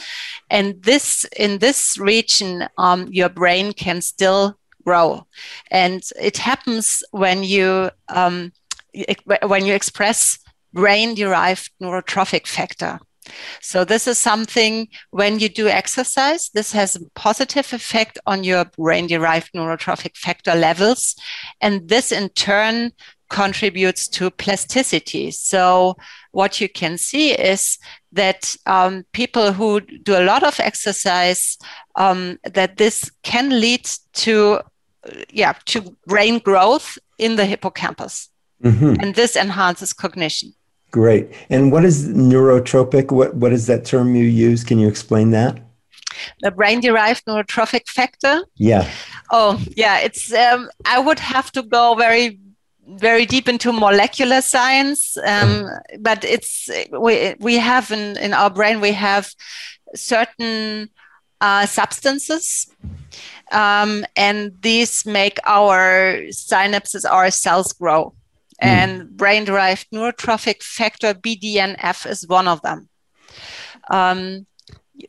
[0.51, 5.27] And this, in this region, um, your brain can still grow.
[5.71, 8.53] And it happens when you, um,
[9.43, 10.39] when you express
[10.75, 13.01] brain derived neurotrophic factor.
[13.61, 18.65] So this is something when you do exercise, this has a positive effect on your
[18.65, 21.15] brain derived neurotrophic factor levels.
[21.61, 22.93] And this in turn
[23.29, 25.31] contributes to plasticity.
[25.31, 25.97] So
[26.33, 27.79] what you can see is
[28.13, 31.59] that um, people who do a lot of exercise,
[31.97, 34.61] um, that this can lead to,
[35.31, 38.29] yeah, to brain growth in the hippocampus.
[38.63, 39.01] Mm-hmm.
[39.01, 40.55] And this enhances cognition.
[40.97, 41.31] Great.
[41.51, 43.13] And what is neurotropic?
[43.13, 44.65] What, what is that term you use?
[44.65, 45.59] Can you explain that?
[46.41, 48.43] The brain derived neurotrophic factor?
[48.55, 48.91] Yeah.
[49.31, 49.99] Oh, yeah.
[49.99, 52.41] It's, um, I would have to go very,
[52.89, 55.19] very deep into molecular science.
[55.19, 55.69] Um,
[56.01, 59.29] but it's, we, we have in, in our brain, we have
[59.95, 60.89] certain
[61.43, 62.73] uh, substances.
[63.53, 68.15] Um, and these make our synapses, our cells grow.
[68.63, 68.67] Mm.
[68.67, 72.89] And brain derived neurotrophic factor BDNF is one of them.
[73.91, 74.47] Um,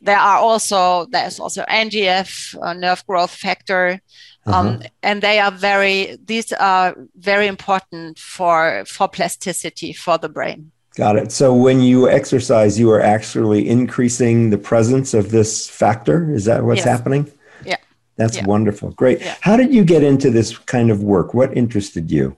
[0.02, 4.00] there are also there's also NGF, uh, nerve growth factor,
[4.46, 4.78] um, uh-huh.
[5.02, 10.72] and they are very these are very important for for plasticity for the brain.
[10.94, 11.32] Got it.
[11.32, 16.34] So when you exercise, you are actually increasing the presence of this factor.
[16.34, 16.86] Is that what's yes.
[16.86, 17.30] happening?
[17.64, 17.76] Yeah.
[18.16, 18.46] That's yeah.
[18.46, 18.90] wonderful.
[18.90, 19.20] Great.
[19.20, 19.36] Yeah.
[19.40, 21.34] How did you get into this kind of work?
[21.34, 22.36] What interested you?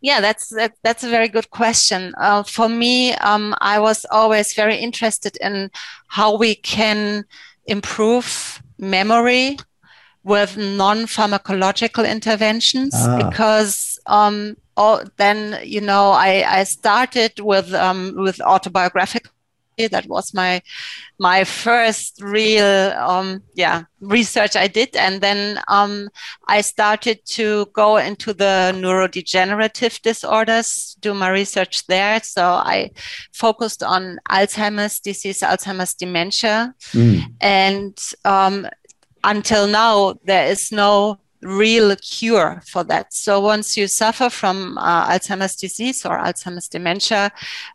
[0.00, 2.14] Yeah, that's that, that's a very good question.
[2.18, 5.70] Uh, for me, um, I was always very interested in
[6.06, 7.24] how we can
[7.66, 9.58] improve memory
[10.24, 13.16] with non-pharmacological interventions ah.
[13.16, 19.32] because um, all, then you know I, I started with um, with autobiographical
[19.86, 20.60] that was my
[21.18, 26.08] my first real um, yeah research I did, and then um,
[26.46, 32.20] I started to go into the neurodegenerative disorders, do my research there.
[32.22, 32.90] So I
[33.32, 37.22] focused on Alzheimer's disease, Alzheimer's dementia, mm.
[37.40, 38.66] and um,
[39.24, 43.12] until now there is no real cure for that.
[43.12, 47.30] So once you suffer from uh, Alzheimer's disease or Alzheimer's dementia,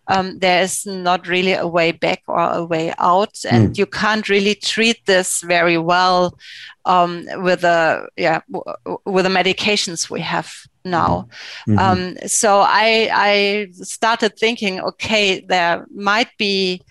[0.07, 3.77] um, there is not really a way back or a way out, and mm.
[3.77, 6.37] you can't really treat this very well
[6.85, 10.53] um, with the yeah w- with the medications we have
[10.85, 11.27] now.
[11.67, 11.79] Mm-hmm.
[11.79, 16.81] Um, so I I started thinking, okay, there might be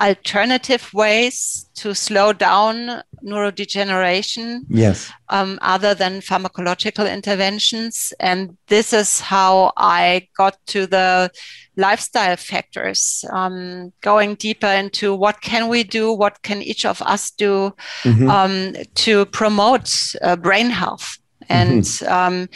[0.00, 5.10] alternative ways to slow down neurodegeneration yes.
[5.28, 8.12] um, other than pharmacological interventions.
[8.20, 11.30] And this is how i got to the
[11.76, 17.30] lifestyle factors um, going deeper into what can we do what can each of us
[17.30, 18.28] do mm-hmm.
[18.28, 21.17] um, to promote uh, brain health
[21.48, 22.12] and mm-hmm.
[22.12, 22.48] um,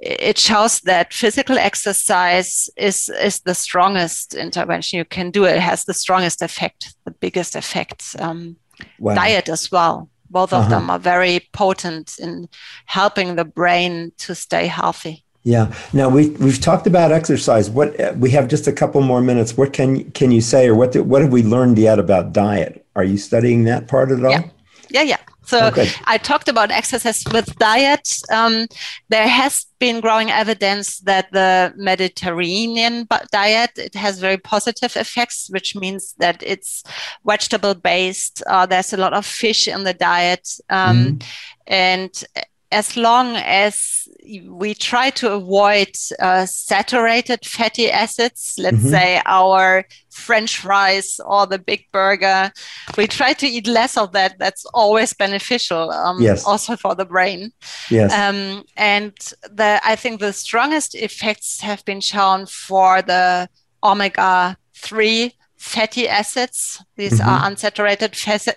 [0.00, 5.44] it shows that physical exercise is is the strongest intervention you can do.
[5.44, 8.16] It has the strongest effect, the biggest effects.
[8.18, 8.56] Um,
[8.98, 9.14] wow.
[9.14, 10.08] Diet as well.
[10.30, 10.70] Both of uh-huh.
[10.70, 12.48] them are very potent in
[12.86, 15.24] helping the brain to stay healthy.
[15.42, 15.74] Yeah.
[15.92, 17.70] Now we we've talked about exercise.
[17.70, 19.56] What we have just a couple more minutes.
[19.56, 22.86] What can can you say, or what do, what have we learned yet about diet?
[22.94, 24.30] Are you studying that part at all?
[24.30, 24.48] Yeah.
[24.90, 25.02] Yeah.
[25.02, 25.16] Yeah.
[25.50, 25.88] So okay.
[26.04, 28.08] I talked about exercise with diet.
[28.32, 28.68] Um,
[29.08, 35.74] there has been growing evidence that the Mediterranean diet it has very positive effects, which
[35.74, 36.84] means that it's
[37.26, 38.44] vegetable based.
[38.46, 41.24] Uh, there's a lot of fish in the diet, um, mm.
[41.66, 42.24] and
[42.72, 44.08] as long as
[44.48, 45.90] we try to avoid
[46.20, 48.88] uh, saturated fatty acids, let's mm-hmm.
[48.88, 52.52] say our French fries or the big burger,
[52.96, 54.38] we try to eat less of that.
[54.38, 56.44] That's always beneficial, um, yes.
[56.44, 57.52] also for the brain.
[57.90, 58.12] Yes.
[58.12, 59.12] Um, and
[59.50, 63.48] the, I think the strongest effects have been shown for the
[63.82, 66.82] omega 3 fatty acids.
[66.96, 67.28] These mm-hmm.
[67.28, 68.12] are unsaturated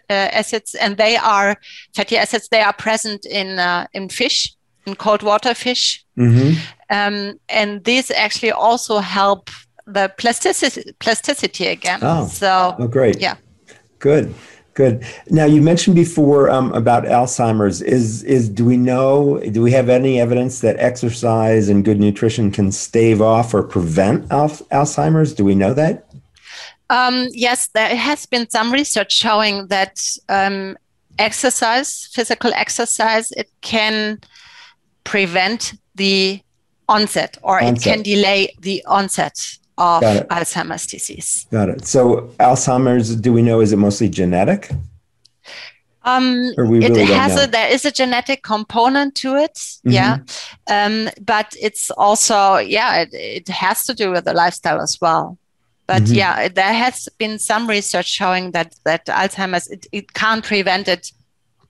[0.09, 1.57] uh, acids, and they are
[1.93, 2.47] fatty acids.
[2.49, 6.57] They are present in uh, in fish, in cold water fish, mm-hmm.
[6.89, 9.49] um, and these actually also help
[9.85, 11.99] the plasticity, plasticity again.
[12.01, 12.25] Oh.
[12.27, 13.19] So, oh, great.
[13.19, 13.35] Yeah.
[13.99, 14.33] Good.
[14.73, 15.05] Good.
[15.29, 17.81] Now you mentioned before um, about Alzheimer's.
[17.81, 19.39] Is is do we know?
[19.51, 24.31] Do we have any evidence that exercise and good nutrition can stave off or prevent
[24.31, 25.35] al- Alzheimer's?
[25.35, 26.07] Do we know that?
[26.93, 30.77] Um, yes, there has been some research showing that um,
[31.17, 34.19] exercise, physical exercise, it can
[35.03, 36.39] prevent the
[36.87, 37.77] onset or onset.
[37.77, 41.47] it can delay the onset of Alzheimer's disease.
[41.51, 41.85] Got it.
[41.85, 44.69] So, Alzheimer's, do we know, is it mostly genetic?
[46.05, 49.91] Um, really it has a, there is a genetic component to it, mm-hmm.
[49.91, 50.17] yeah,
[50.69, 55.37] um, but it's also yeah, it, it has to do with the lifestyle as well.
[55.85, 56.15] But mm-hmm.
[56.15, 61.11] yeah, there has been some research showing that that Alzheimer's it, it can't prevent it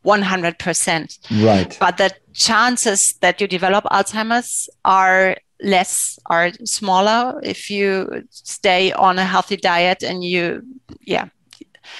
[0.05, 1.43] 100%.
[1.43, 1.77] Right.
[1.79, 9.17] But the chances that you develop Alzheimer's are less are smaller if you stay on
[9.17, 10.61] a healthy diet and you
[11.05, 11.25] yeah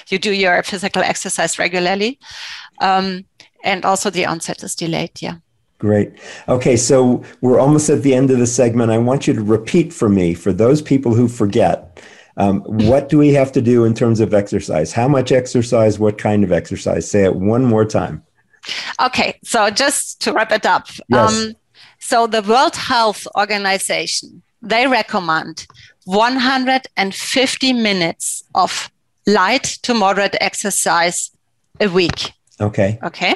[0.09, 2.19] you do your physical exercise regularly
[2.81, 3.23] um,
[3.63, 5.35] and also the onset is delayed yeah
[5.79, 6.13] Great.
[6.47, 8.89] Okay, so we're almost at the end of the segment.
[8.89, 11.92] I want you to repeat for me, for those people who forget,
[12.37, 14.91] um, what do we have to do in terms of exercise?
[14.91, 15.99] How much exercise?
[15.99, 17.09] What kind of exercise?
[17.09, 18.23] Say it one more time.
[19.01, 20.87] Okay, so just to wrap it up.
[21.09, 21.45] Yes.
[21.45, 21.55] Um,
[21.99, 25.67] so the World Health Organization, they recommend
[26.05, 28.91] 150 minutes of
[29.27, 31.31] light to moderate exercise
[31.79, 32.33] a week.
[32.59, 32.99] Okay.
[33.03, 33.35] Okay.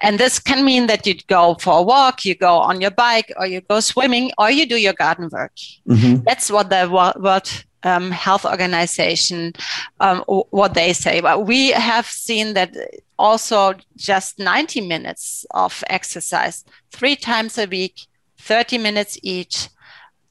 [0.00, 3.32] And this can mean that you go for a walk, you go on your bike,
[3.36, 5.52] or you go swimming, or you do your garden work.
[5.88, 6.22] Mm-hmm.
[6.24, 9.52] That's what the World um, Health Organization,
[10.00, 11.20] um, what they say.
[11.20, 12.76] But we have seen that
[13.18, 18.06] also just 90 minutes of exercise, three times a week,
[18.38, 19.68] 30 minutes each,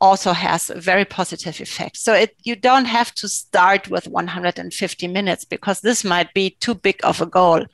[0.01, 1.95] also has a very positive effect.
[1.97, 6.75] So it, you don't have to start with 150 minutes because this might be too
[6.75, 7.65] big of a goal.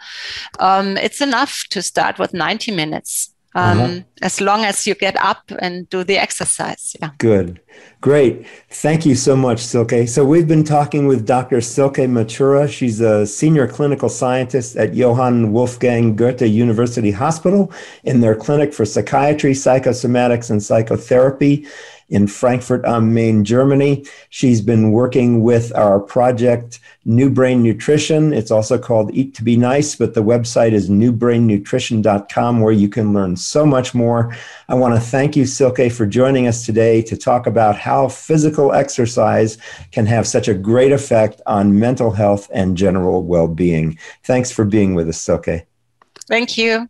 [0.60, 3.31] Um, it's enough to start with 90 minutes.
[3.54, 4.00] Um, uh-huh.
[4.22, 6.96] as long as you get up and do the exercise.
[7.02, 7.10] Yeah.
[7.18, 7.60] Good.
[8.00, 8.48] Great.
[8.70, 10.08] Thank you so much, Silke.
[10.08, 11.62] So we've been talking with Dr.
[11.62, 12.68] Silke Matura.
[12.70, 17.72] She's a senior clinical scientist at Johann Wolfgang Goethe University Hospital
[18.04, 21.68] in their clinic for psychiatry, psychosomatics, and psychotherapy
[22.12, 24.06] in Frankfurt am Main, Germany.
[24.30, 28.34] She's been working with our project New Brain Nutrition.
[28.34, 33.14] It's also called Eat to Be Nice, but the website is newbrainnutrition.com where you can
[33.14, 34.36] learn so much more.
[34.68, 38.74] I want to thank you, Silke, for joining us today to talk about how physical
[38.74, 39.58] exercise
[39.92, 43.98] can have such a great effect on mental health and general well being.
[44.24, 45.66] Thanks for being with us, Silke.
[46.28, 46.90] Thank you.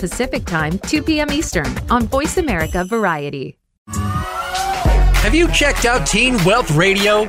[0.00, 1.30] Pacific Time, 2 p.m.
[1.30, 3.58] Eastern on Voice America Variety.
[3.88, 7.28] Have you checked out Teen Wealth Radio?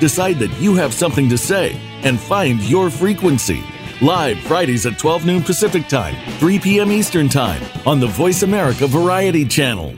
[0.00, 3.62] decide that you have something to say, and find your frequency.
[4.00, 6.92] Live Fridays at 12 noon Pacific Time, 3 p.m.
[6.92, 9.94] Eastern Time on the Voice America Variety Channel.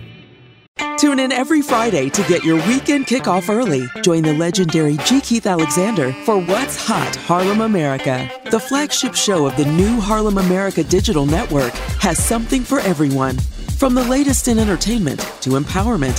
[0.98, 3.86] Tune in every Friday to get your weekend kickoff early.
[4.02, 5.20] Join the legendary G.
[5.20, 8.28] Keith Alexander for What's Hot Harlem America.
[8.50, 13.38] The flagship show of the new Harlem America Digital Network has something for everyone.
[13.78, 16.18] From the latest in entertainment to empowerment,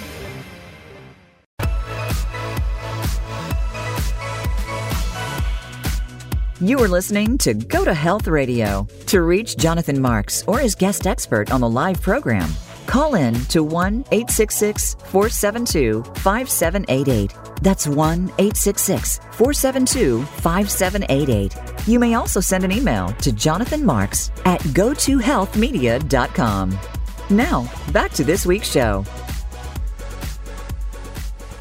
[6.61, 8.87] You are listening to Go to Health Radio.
[9.07, 12.51] To reach Jonathan Marks or his guest expert on the live program,
[12.85, 17.33] call in to 1 866 472 5788.
[17.63, 21.55] That's 1 866 472 5788.
[21.87, 26.79] You may also send an email to Jonathan Marks at gotohealthmedia.com.
[27.31, 29.03] Now, back to this week's show.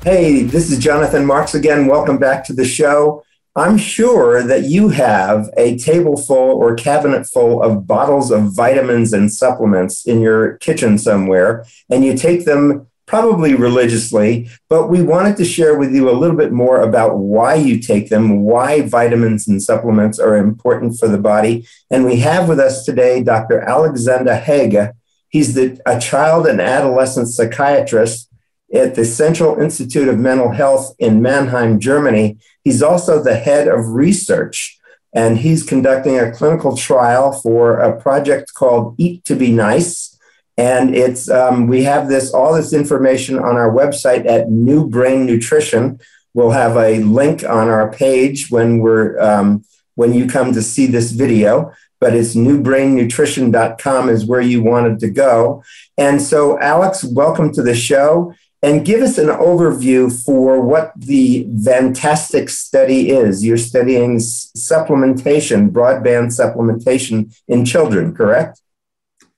[0.03, 1.87] Hey, this is Jonathan Marks again.
[1.87, 3.25] Welcome back to the show.
[3.61, 9.13] I'm sure that you have a table full or cabinet full of bottles of vitamins
[9.13, 15.37] and supplements in your kitchen somewhere, and you take them probably religiously, but we wanted
[15.37, 19.47] to share with you a little bit more about why you take them, why vitamins
[19.47, 21.67] and supplements are important for the body.
[21.91, 23.61] And we have with us today Dr.
[23.61, 24.93] Alexander Häge.
[25.29, 28.30] He's the, a child and adolescent psychiatrist
[28.73, 32.39] at the Central Institute of Mental Health in Mannheim, Germany.
[32.63, 34.79] He's also the head of research,
[35.13, 40.17] and he's conducting a clinical trial for a project called Eat to Be Nice.
[40.57, 45.27] And it's um, we have this all this information on our website at New Brain
[45.27, 45.99] Nutrition.
[46.35, 49.65] We'll have a link on our page when we're um,
[49.95, 55.11] when you come to see this video but it's newbrainnutrition.com is where you wanted to
[55.11, 55.63] go.
[55.99, 61.47] And so, Alex, welcome to the show and give us an overview for what the
[61.47, 63.45] Vantastic study is.
[63.45, 68.61] You're studying supplementation, broadband supplementation in children, correct?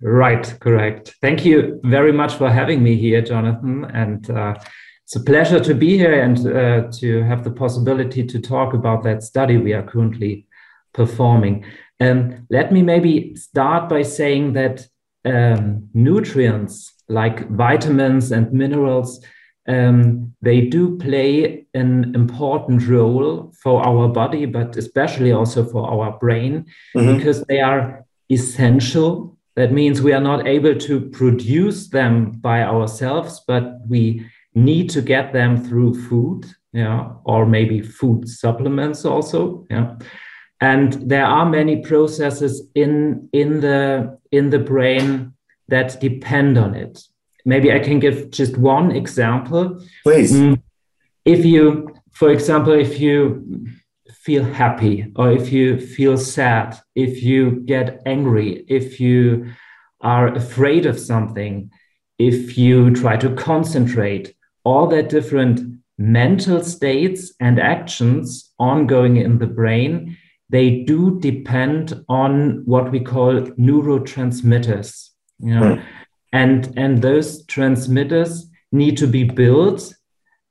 [0.00, 1.14] Right, correct.
[1.20, 3.84] Thank you very much for having me here, Jonathan.
[3.84, 4.56] And uh,
[5.04, 9.04] it's a pleasure to be here and uh, to have the possibility to talk about
[9.04, 10.46] that study we are currently
[10.92, 11.64] performing.
[12.00, 14.88] Um, let me maybe start by saying that
[15.24, 19.24] um, nutrients like vitamins and minerals,
[19.68, 26.18] um, they do play an important role for our body, but especially also for our
[26.18, 27.16] brain, mm-hmm.
[27.16, 29.36] because they are essential.
[29.54, 35.02] That means we are not able to produce them by ourselves, but we need to
[35.02, 39.96] get them through food, yeah, or maybe food supplements also, yeah.
[40.60, 45.31] And there are many processes in in the in the brain
[45.68, 47.02] that depend on it.
[47.44, 49.82] Maybe I can give just one example.
[50.04, 50.32] Please.
[50.32, 50.62] Mm,
[51.24, 53.66] if you, for example, if you
[54.22, 59.52] feel happy or if you feel sad, if you get angry, if you
[60.00, 61.70] are afraid of something,
[62.18, 64.34] if you try to concentrate,
[64.64, 65.60] all that different
[65.98, 70.16] mental states and actions ongoing in the brain,
[70.50, 75.11] they do depend on what we call neurotransmitters.
[75.42, 75.68] You know?
[75.70, 75.84] Right.
[76.32, 79.94] And, and those transmitters need to be built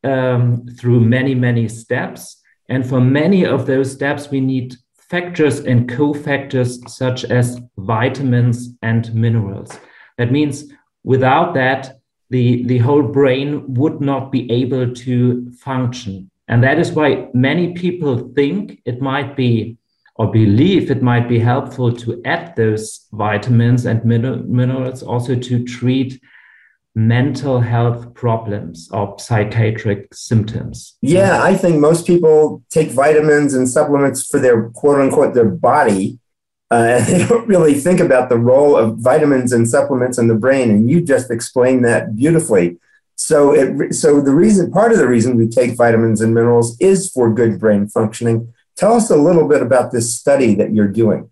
[0.04, 2.38] um, through many, many steps.
[2.70, 9.14] And for many of those steps, we need factors and cofactors such as vitamins and
[9.14, 9.78] minerals.
[10.18, 10.72] That means
[11.04, 11.98] without that,
[12.30, 16.32] the, the whole brain would not be able to function.
[16.48, 19.78] And that is why many people think it might be
[20.16, 26.22] or believe it might be helpful to add those vitamins and minerals also to treat
[26.94, 30.98] mental health problems or psychiatric symptoms.
[31.02, 36.20] Yeah, I think most people take vitamins and supplements for their quote unquote their body.
[36.70, 40.36] Uh, and they don't really think about the role of vitamins and supplements in the
[40.36, 40.70] brain.
[40.70, 42.78] And you just explained that beautifully.
[43.16, 47.10] So, it, so the reason, part of the reason we take vitamins and minerals is
[47.10, 48.54] for good brain functioning.
[48.82, 51.30] Tell us a little bit about this study that you're doing.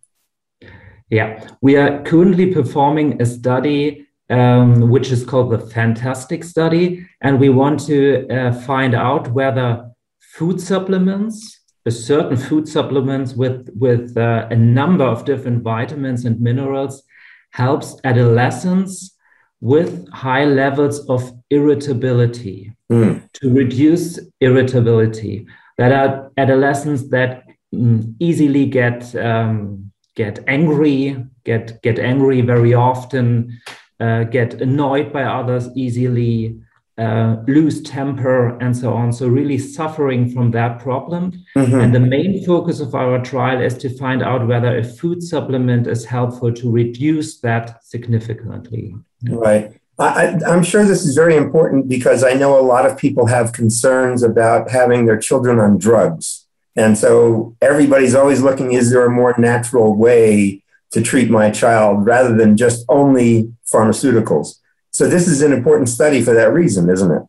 [1.10, 7.08] Yeah, we are currently performing a study um, which is called the Vantastic Study.
[7.22, 9.90] And we want to uh, find out whether
[10.20, 16.40] food supplements, a certain food supplements with, with uh, a number of different vitamins and
[16.40, 17.02] minerals,
[17.50, 19.18] helps adolescents
[19.60, 23.28] with high levels of irritability mm.
[23.34, 25.48] to reduce irritability
[25.80, 33.60] that are adolescents that mm, easily get um, get angry get get angry very often
[34.00, 36.60] uh, get annoyed by others easily
[36.98, 39.14] uh, lose temper and so on.
[39.14, 41.32] So really suffering from that problem.
[41.56, 41.80] Mm-hmm.
[41.80, 45.88] and the main focus of our trial is to find out whether a food supplement
[45.88, 48.96] is helpful to reduce that significantly.
[49.24, 53.28] Right I, am sure this is very important because I know a lot of people
[53.28, 56.46] have concerns about having their children on drugs.
[56.76, 62.06] And so everybody's always looking is there a more natural way to treat my child
[62.06, 64.56] rather than just only pharmaceuticals?
[64.92, 67.24] So this is an important study for that reason, isn't it?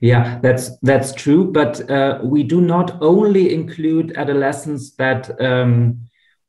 [0.00, 1.50] Yeah, that's that's true.
[1.50, 6.00] But uh, we do not only include adolescents that um,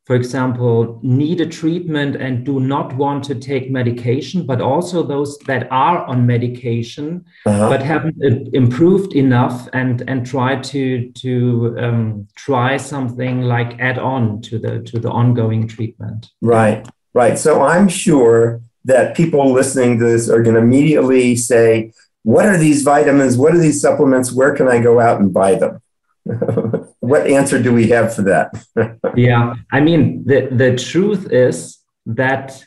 [0.05, 5.39] for example, need a treatment and do not want to take medication, but also those
[5.39, 7.69] that are on medication uh-huh.
[7.69, 14.41] but haven't improved enough and and try to to um, try something like add on
[14.43, 16.29] to the to the ongoing treatment.
[16.39, 17.39] Right, right.
[17.39, 21.91] So I'm sure that people listening to this are going to immediately say,
[22.21, 23.37] "What are these vitamins?
[23.37, 24.31] What are these supplements?
[24.31, 25.81] Where can I go out and buy them?"
[27.07, 28.99] what answer do we have for that?
[29.15, 32.65] yeah, I mean, the, the truth is that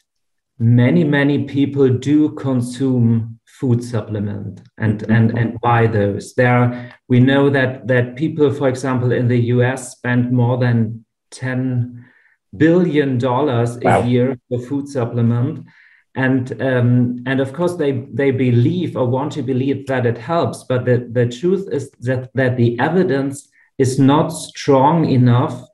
[0.59, 5.12] many, many people do consume food supplement and, mm-hmm.
[5.12, 6.34] and, and buy those.
[6.34, 12.05] There, we know that, that people, for example, in the US spend more than 10
[12.57, 14.01] billion dollars wow.
[14.01, 15.66] a year for food supplement
[16.14, 20.64] and um, and of course they they believe or want to believe that it helps
[20.64, 23.49] but the, the truth is that that the evidence
[23.79, 25.64] is not strong enough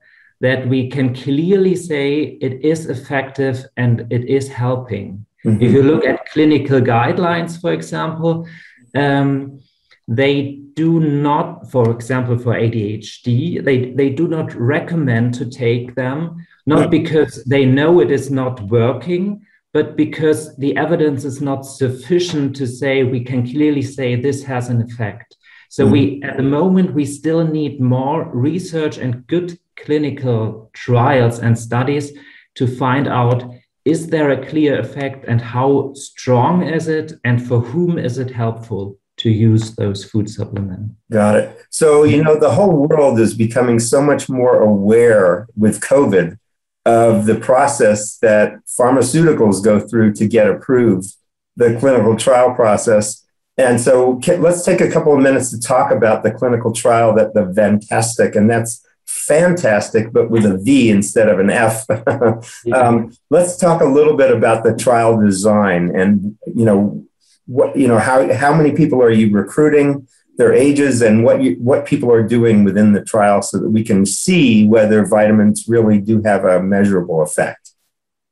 [0.41, 5.63] that we can clearly say it is effective and it is helping mm-hmm.
[5.63, 8.47] if you look at clinical guidelines for example
[8.95, 9.61] um,
[10.07, 16.45] they do not for example for adhd they, they do not recommend to take them
[16.67, 19.45] not because they know it is not working
[19.75, 24.69] but because the evidence is not sufficient to say we can clearly say this has
[24.69, 25.37] an effect.
[25.75, 26.31] So we mm-hmm.
[26.31, 32.13] at the moment we still need more research and good clinical trials and studies
[32.55, 33.43] to find out
[33.85, 38.31] is there a clear effect and how strong is it and for whom is it
[38.31, 40.95] helpful to use those food supplements.
[41.11, 41.67] Got it.
[41.71, 46.39] So, you know, the whole world is becoming so much more aware with COVID
[46.87, 51.15] of the process that pharmaceuticals go through to get approved,
[51.57, 53.24] the clinical trial process.
[53.57, 57.35] And so let's take a couple of minutes to talk about the clinical trial that
[57.35, 61.87] the Vantastic, and that's fantastic, but with a V instead of an F.
[62.75, 67.07] um, let's talk a little bit about the trial design and, you know,
[67.47, 70.07] what, you know, how, how many people are you recruiting?
[70.37, 73.85] their ages and what you, what people are doing within the trial so that we
[73.85, 77.71] can see whether vitamins really do have a measurable effect.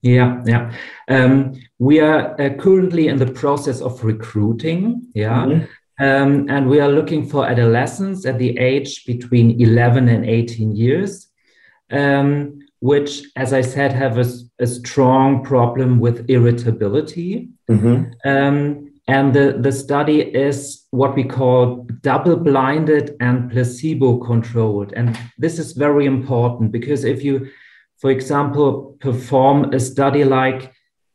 [0.03, 0.75] Yeah, yeah.
[1.09, 5.05] Um, we are uh, currently in the process of recruiting.
[5.15, 5.47] Yeah.
[5.47, 5.65] Mm-hmm.
[6.05, 11.27] Um, and we are looking for adolescents at the age between 11 and 18 years,
[11.91, 14.27] um, which, as I said, have a,
[14.61, 17.49] a strong problem with irritability.
[17.69, 18.29] Mm-hmm.
[18.29, 24.93] Um, and the, the study is what we call double blinded and placebo controlled.
[24.93, 27.51] And this is very important because if you,
[27.99, 30.73] for example, perform a study like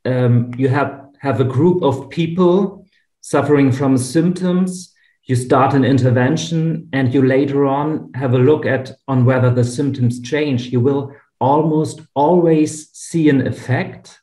[0.08, 2.86] um, you have, have a group of people
[3.22, 4.94] suffering from symptoms,
[5.26, 9.64] you start an intervention and you later on have a look at on whether the
[9.64, 14.20] symptoms change, you will almost always see an effect.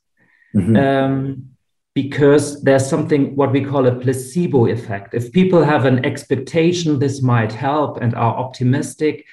[0.56, 0.76] Mm-hmm.
[0.76, 1.54] Um,
[1.94, 5.14] because there's something what we call a placebo effect.
[5.14, 9.24] If people have an expectation this might help and are optimistic,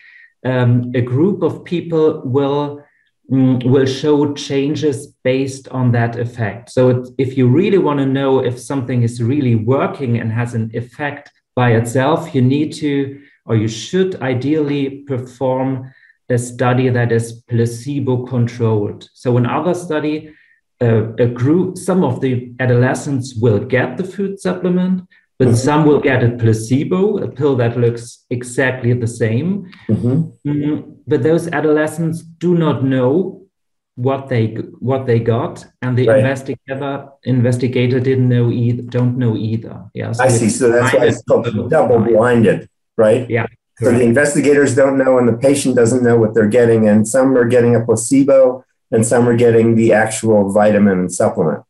[0.45, 2.83] um, a group of people will
[3.31, 6.69] will show changes based on that effect.
[6.69, 10.69] So if you really want to know if something is really working and has an
[10.73, 15.91] effect by itself, you need to or you should ideally perform
[16.29, 19.09] a study that is placebo controlled.
[19.13, 20.33] So in another study
[20.81, 25.07] uh, a group, some of the adolescents will get the food supplement,
[25.41, 25.69] but mm-hmm.
[25.69, 29.71] some will get a placebo, a pill that looks exactly the same.
[29.89, 30.47] Mm-hmm.
[30.47, 30.91] Mm-hmm.
[31.07, 33.47] But those adolescents do not know
[33.95, 34.45] what they
[34.89, 36.19] what they got, and the right.
[36.19, 39.83] investigator investigator didn't know either, don't know either.
[39.95, 40.47] Yeah, so I see.
[40.47, 43.27] So that's why it's called double blinded, right?
[43.27, 43.47] Yeah.
[43.79, 43.93] Correct.
[43.95, 47.35] So the investigators don't know, and the patient doesn't know what they're getting, and some
[47.35, 51.63] are getting a placebo, and some are getting the actual vitamin supplement.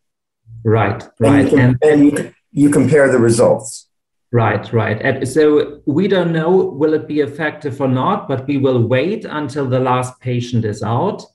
[0.65, 1.31] Right, right.
[1.31, 3.87] And you, can, and, you, you compare the results.
[4.33, 5.01] Right, right.
[5.01, 9.25] And so we don't know will it be effective or not, but we will wait
[9.25, 11.25] until the last patient is out,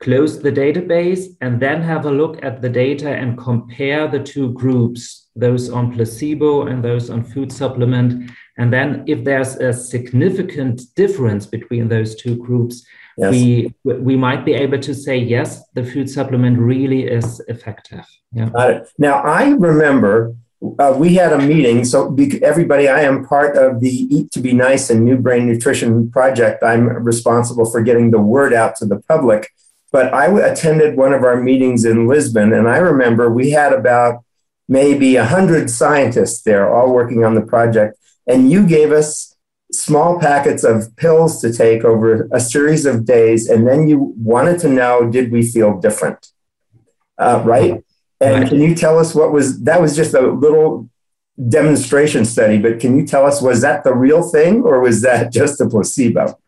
[0.00, 4.52] close the database, and then have a look at the data and compare the two
[4.52, 8.30] groups, those on placebo and those on food supplement.
[8.56, 12.86] And then if there's a significant difference between those two groups,
[13.16, 13.32] yes.
[13.32, 18.06] we we might be able to say yes, the food supplement really is effective.
[18.32, 18.50] Yeah.
[18.50, 18.88] Got it.
[18.98, 20.34] Now I remember
[20.78, 21.84] uh, we had a meeting.
[21.84, 26.10] So everybody, I am part of the Eat to Be Nice and New Brain Nutrition
[26.10, 26.62] project.
[26.62, 29.50] I'm responsible for getting the word out to the public.
[29.92, 34.24] But I attended one of our meetings in Lisbon, and I remember we had about
[34.68, 37.96] maybe 100 scientists there all working on the project.
[38.26, 39.35] And you gave us
[39.86, 43.98] small packets of pills to take over a series of days, and then you
[44.32, 46.32] wanted to know did we feel different,
[47.18, 47.84] uh, right?
[48.20, 48.48] And right.
[48.48, 49.80] can you tell us what was that?
[49.80, 50.88] Was just a little
[51.48, 55.32] demonstration study, but can you tell us was that the real thing or was that
[55.40, 56.38] just a placebo?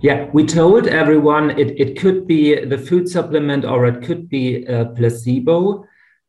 [0.00, 4.64] Yeah, we told everyone it, it could be the food supplement or it could be
[4.64, 5.84] a placebo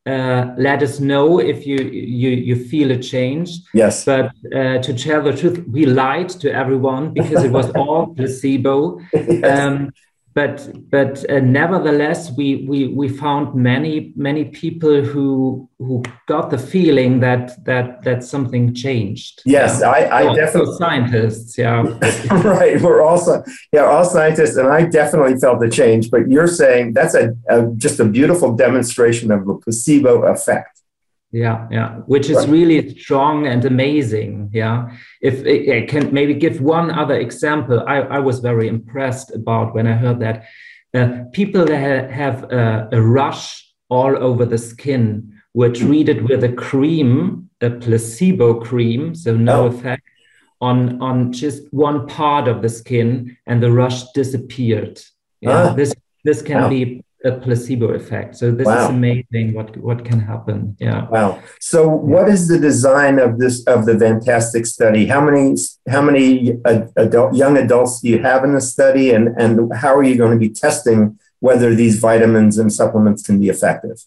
[0.06, 3.50] uh, let us know if you you you feel a change.
[3.74, 4.06] Yes.
[4.06, 9.00] But uh, to tell the truth, we lied to everyone because it was all placebo.
[9.14, 9.60] yes.
[9.60, 9.92] um,
[10.34, 16.58] but but uh, nevertheless we, we we found many many people who who got the
[16.58, 19.42] feeling that that that something changed.
[19.46, 19.90] Yes yeah.
[19.90, 21.82] i i definitely scientists yeah.
[22.32, 26.94] Right we're also yeah all scientists and i definitely felt the change but you're saying
[26.94, 30.71] that's a, a just a beautiful demonstration of the placebo effect
[31.32, 36.92] yeah yeah which is really strong and amazing yeah if i can maybe give one
[36.92, 40.46] other example i, I was very impressed about when i heard that
[40.94, 46.52] uh, people that have a, a, rush all over the skin were treated with a
[46.52, 49.68] cream a placebo cream so no oh.
[49.68, 50.04] effect
[50.60, 55.00] on on just one part of the skin and the rush disappeared
[55.40, 55.74] yeah ah.
[55.74, 55.94] this
[56.26, 56.70] this can wow.
[56.70, 58.36] be a placebo effect.
[58.36, 58.84] So this wow.
[58.84, 60.76] is amazing what what can happen.
[60.80, 61.08] Yeah.
[61.08, 61.42] Wow.
[61.60, 65.06] So what is the design of this of the Vantastic study?
[65.06, 65.56] How many
[65.90, 66.58] how many
[66.98, 70.32] adult young adults do you have in the study, and and how are you going
[70.32, 74.04] to be testing whether these vitamins and supplements can be effective?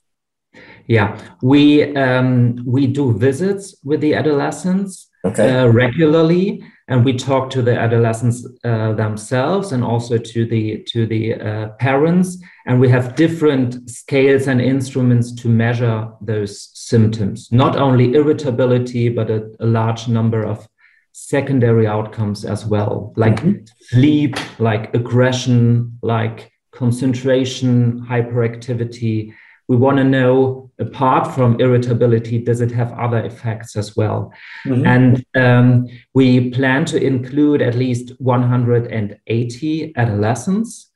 [0.87, 5.51] Yeah, we um, we do visits with the adolescents okay.
[5.51, 11.07] uh, regularly and we talk to the adolescents uh, themselves and also to the to
[11.07, 17.77] the uh, parents and we have different scales and instruments to measure those symptoms not
[17.77, 20.69] only irritability but a, a large number of
[21.13, 23.65] secondary outcomes as well like mm-hmm.
[23.91, 29.33] sleep like aggression like concentration hyperactivity
[29.69, 34.33] we want to know apart from irritability does it have other effects as well
[34.67, 34.85] mm-hmm.
[34.87, 40.91] and um, we plan to include at least 180 adolescents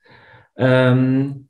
[0.59, 1.45] um,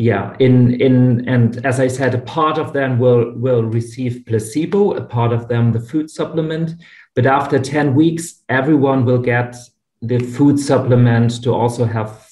[0.00, 4.92] yeah in in and as i said a part of them will will receive placebo
[4.92, 6.72] a part of them the food supplement
[7.14, 9.54] but after 10 weeks everyone will get
[10.00, 12.30] the food supplement to also have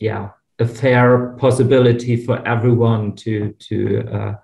[0.00, 0.28] yeah
[0.58, 3.78] a fair possibility for everyone to to
[4.12, 4.34] uh,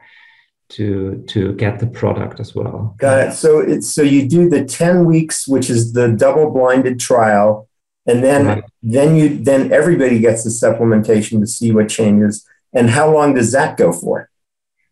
[0.71, 2.95] to to get the product as well.
[2.99, 3.33] Got it.
[3.33, 7.68] So it's so you do the ten weeks, which is the double blinded trial,
[8.09, 8.65] and then right.
[8.83, 12.47] then you then everybody gets the supplementation to see what changes.
[12.73, 14.31] And how long does that go for?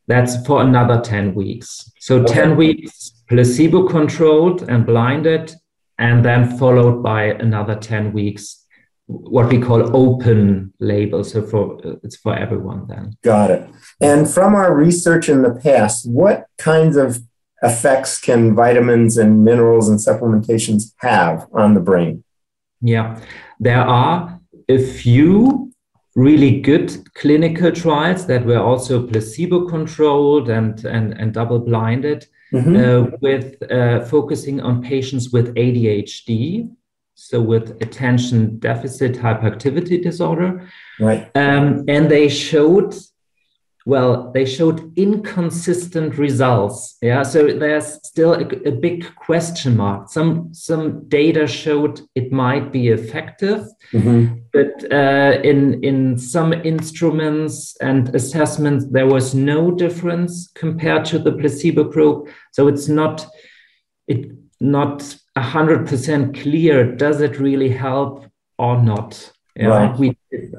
[0.07, 1.91] That's for another ten weeks.
[1.99, 2.33] So okay.
[2.33, 5.55] ten weeks placebo controlled and blinded,
[5.99, 8.62] and then followed by another ten weeks
[9.07, 11.25] what we call open label.
[11.25, 13.17] So for it's for everyone then.
[13.23, 13.69] Got it.
[14.01, 17.21] And from our research in the past, what kinds of
[17.62, 22.25] effects can vitamins and minerals and supplementations have on the brain?
[22.81, 23.20] Yeah,
[23.61, 25.72] there are a few
[26.14, 32.77] really good clinical trials that were also placebo controlled and, and, and double blinded mm-hmm.
[32.77, 36.70] uh, with uh, focusing on patients with ADHD
[37.16, 40.68] so with attention deficit hyperactivity disorder.
[41.01, 41.31] Right.
[41.35, 42.95] Um, and they showed,
[43.87, 46.99] well, they showed inconsistent results.
[47.01, 47.22] Yeah.
[47.22, 50.09] So there's still a, a big question mark.
[50.09, 54.41] Some some data showed it might be effective, mm-hmm.
[54.53, 61.32] but uh, in in some instruments and assessments there was no difference compared to the
[61.32, 62.28] placebo group.
[62.53, 63.24] So it's not
[64.09, 68.24] it not 100% clear does it really help
[68.59, 69.99] or not yeah, right.
[69.99, 70.17] we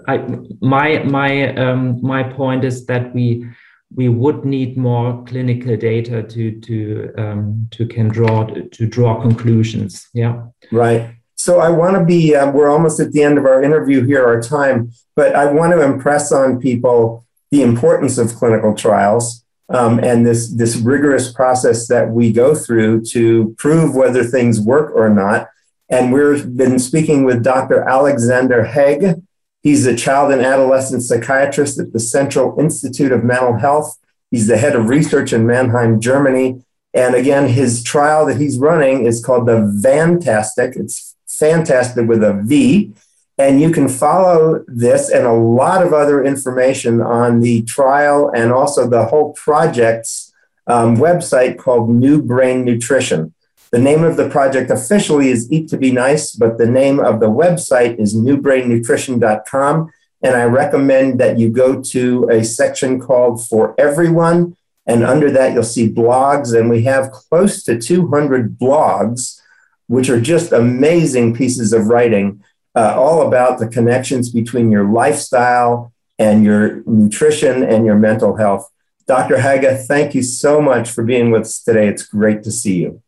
[0.08, 0.18] I,
[0.62, 3.48] my my um, my point is that we
[3.96, 10.08] we would need more clinical data to to um, to can draw to draw conclusions
[10.14, 13.64] yeah right so i want to be uh, we're almost at the end of our
[13.64, 18.76] interview here our time but i want to impress on people the importance of clinical
[18.76, 24.62] trials um, and this this rigorous process that we go through to prove whether things
[24.62, 25.50] work or not.
[25.90, 27.88] And we've been speaking with Dr.
[27.88, 29.24] Alexander Häge.
[29.64, 33.98] He's a child and adolescent psychiatrist at the Central Institute of Mental Health.
[34.32, 36.64] He's the head of research in Mannheim, Germany.
[36.94, 40.76] And again, his trial that he's running is called the Vantastic.
[40.76, 42.94] It's fantastic with a V.
[43.38, 48.52] And you can follow this and a lot of other information on the trial and
[48.52, 50.34] also the whole project's
[50.66, 53.34] um, website called New Brain Nutrition.
[53.72, 57.20] The name of the project officially is Eat to Be Nice, but the name of
[57.20, 59.92] the website is newbrainnutrition.com.
[60.24, 64.56] And I recommend that you go to a section called For Everyone.
[64.86, 66.58] And under that, you'll see blogs.
[66.58, 69.42] And we have close to 200 blogs,
[69.88, 72.42] which are just amazing pieces of writing
[72.74, 78.72] uh, all about the connections between your lifestyle and your nutrition and your mental health.
[79.08, 79.38] Dr.
[79.38, 81.88] Häge, thank you so much for being with us today.
[81.88, 83.02] It's great to see you.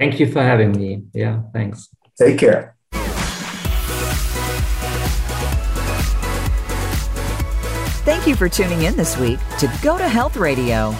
[0.00, 1.02] Thank you for having me.
[1.12, 1.90] Yeah, thanks.
[2.18, 2.74] Take care.
[8.06, 10.96] Thank you for tuning in this week to Go to Health Radio.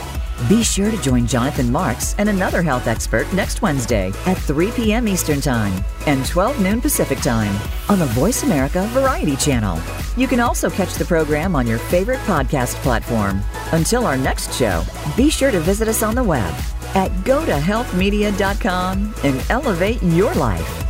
[0.51, 5.09] Be sure to join Jonathan Marks and another health expert next Wednesday at 3 p.m.
[5.09, 9.81] Eastern Time and 12 noon Pacific Time on the Voice America Variety Channel.
[10.19, 13.41] You can also catch the program on your favorite podcast platform.
[13.73, 14.83] Until our next show,
[15.17, 16.55] be sure to visit us on the web
[16.95, 20.90] at gotohealthmedia.com and elevate your life.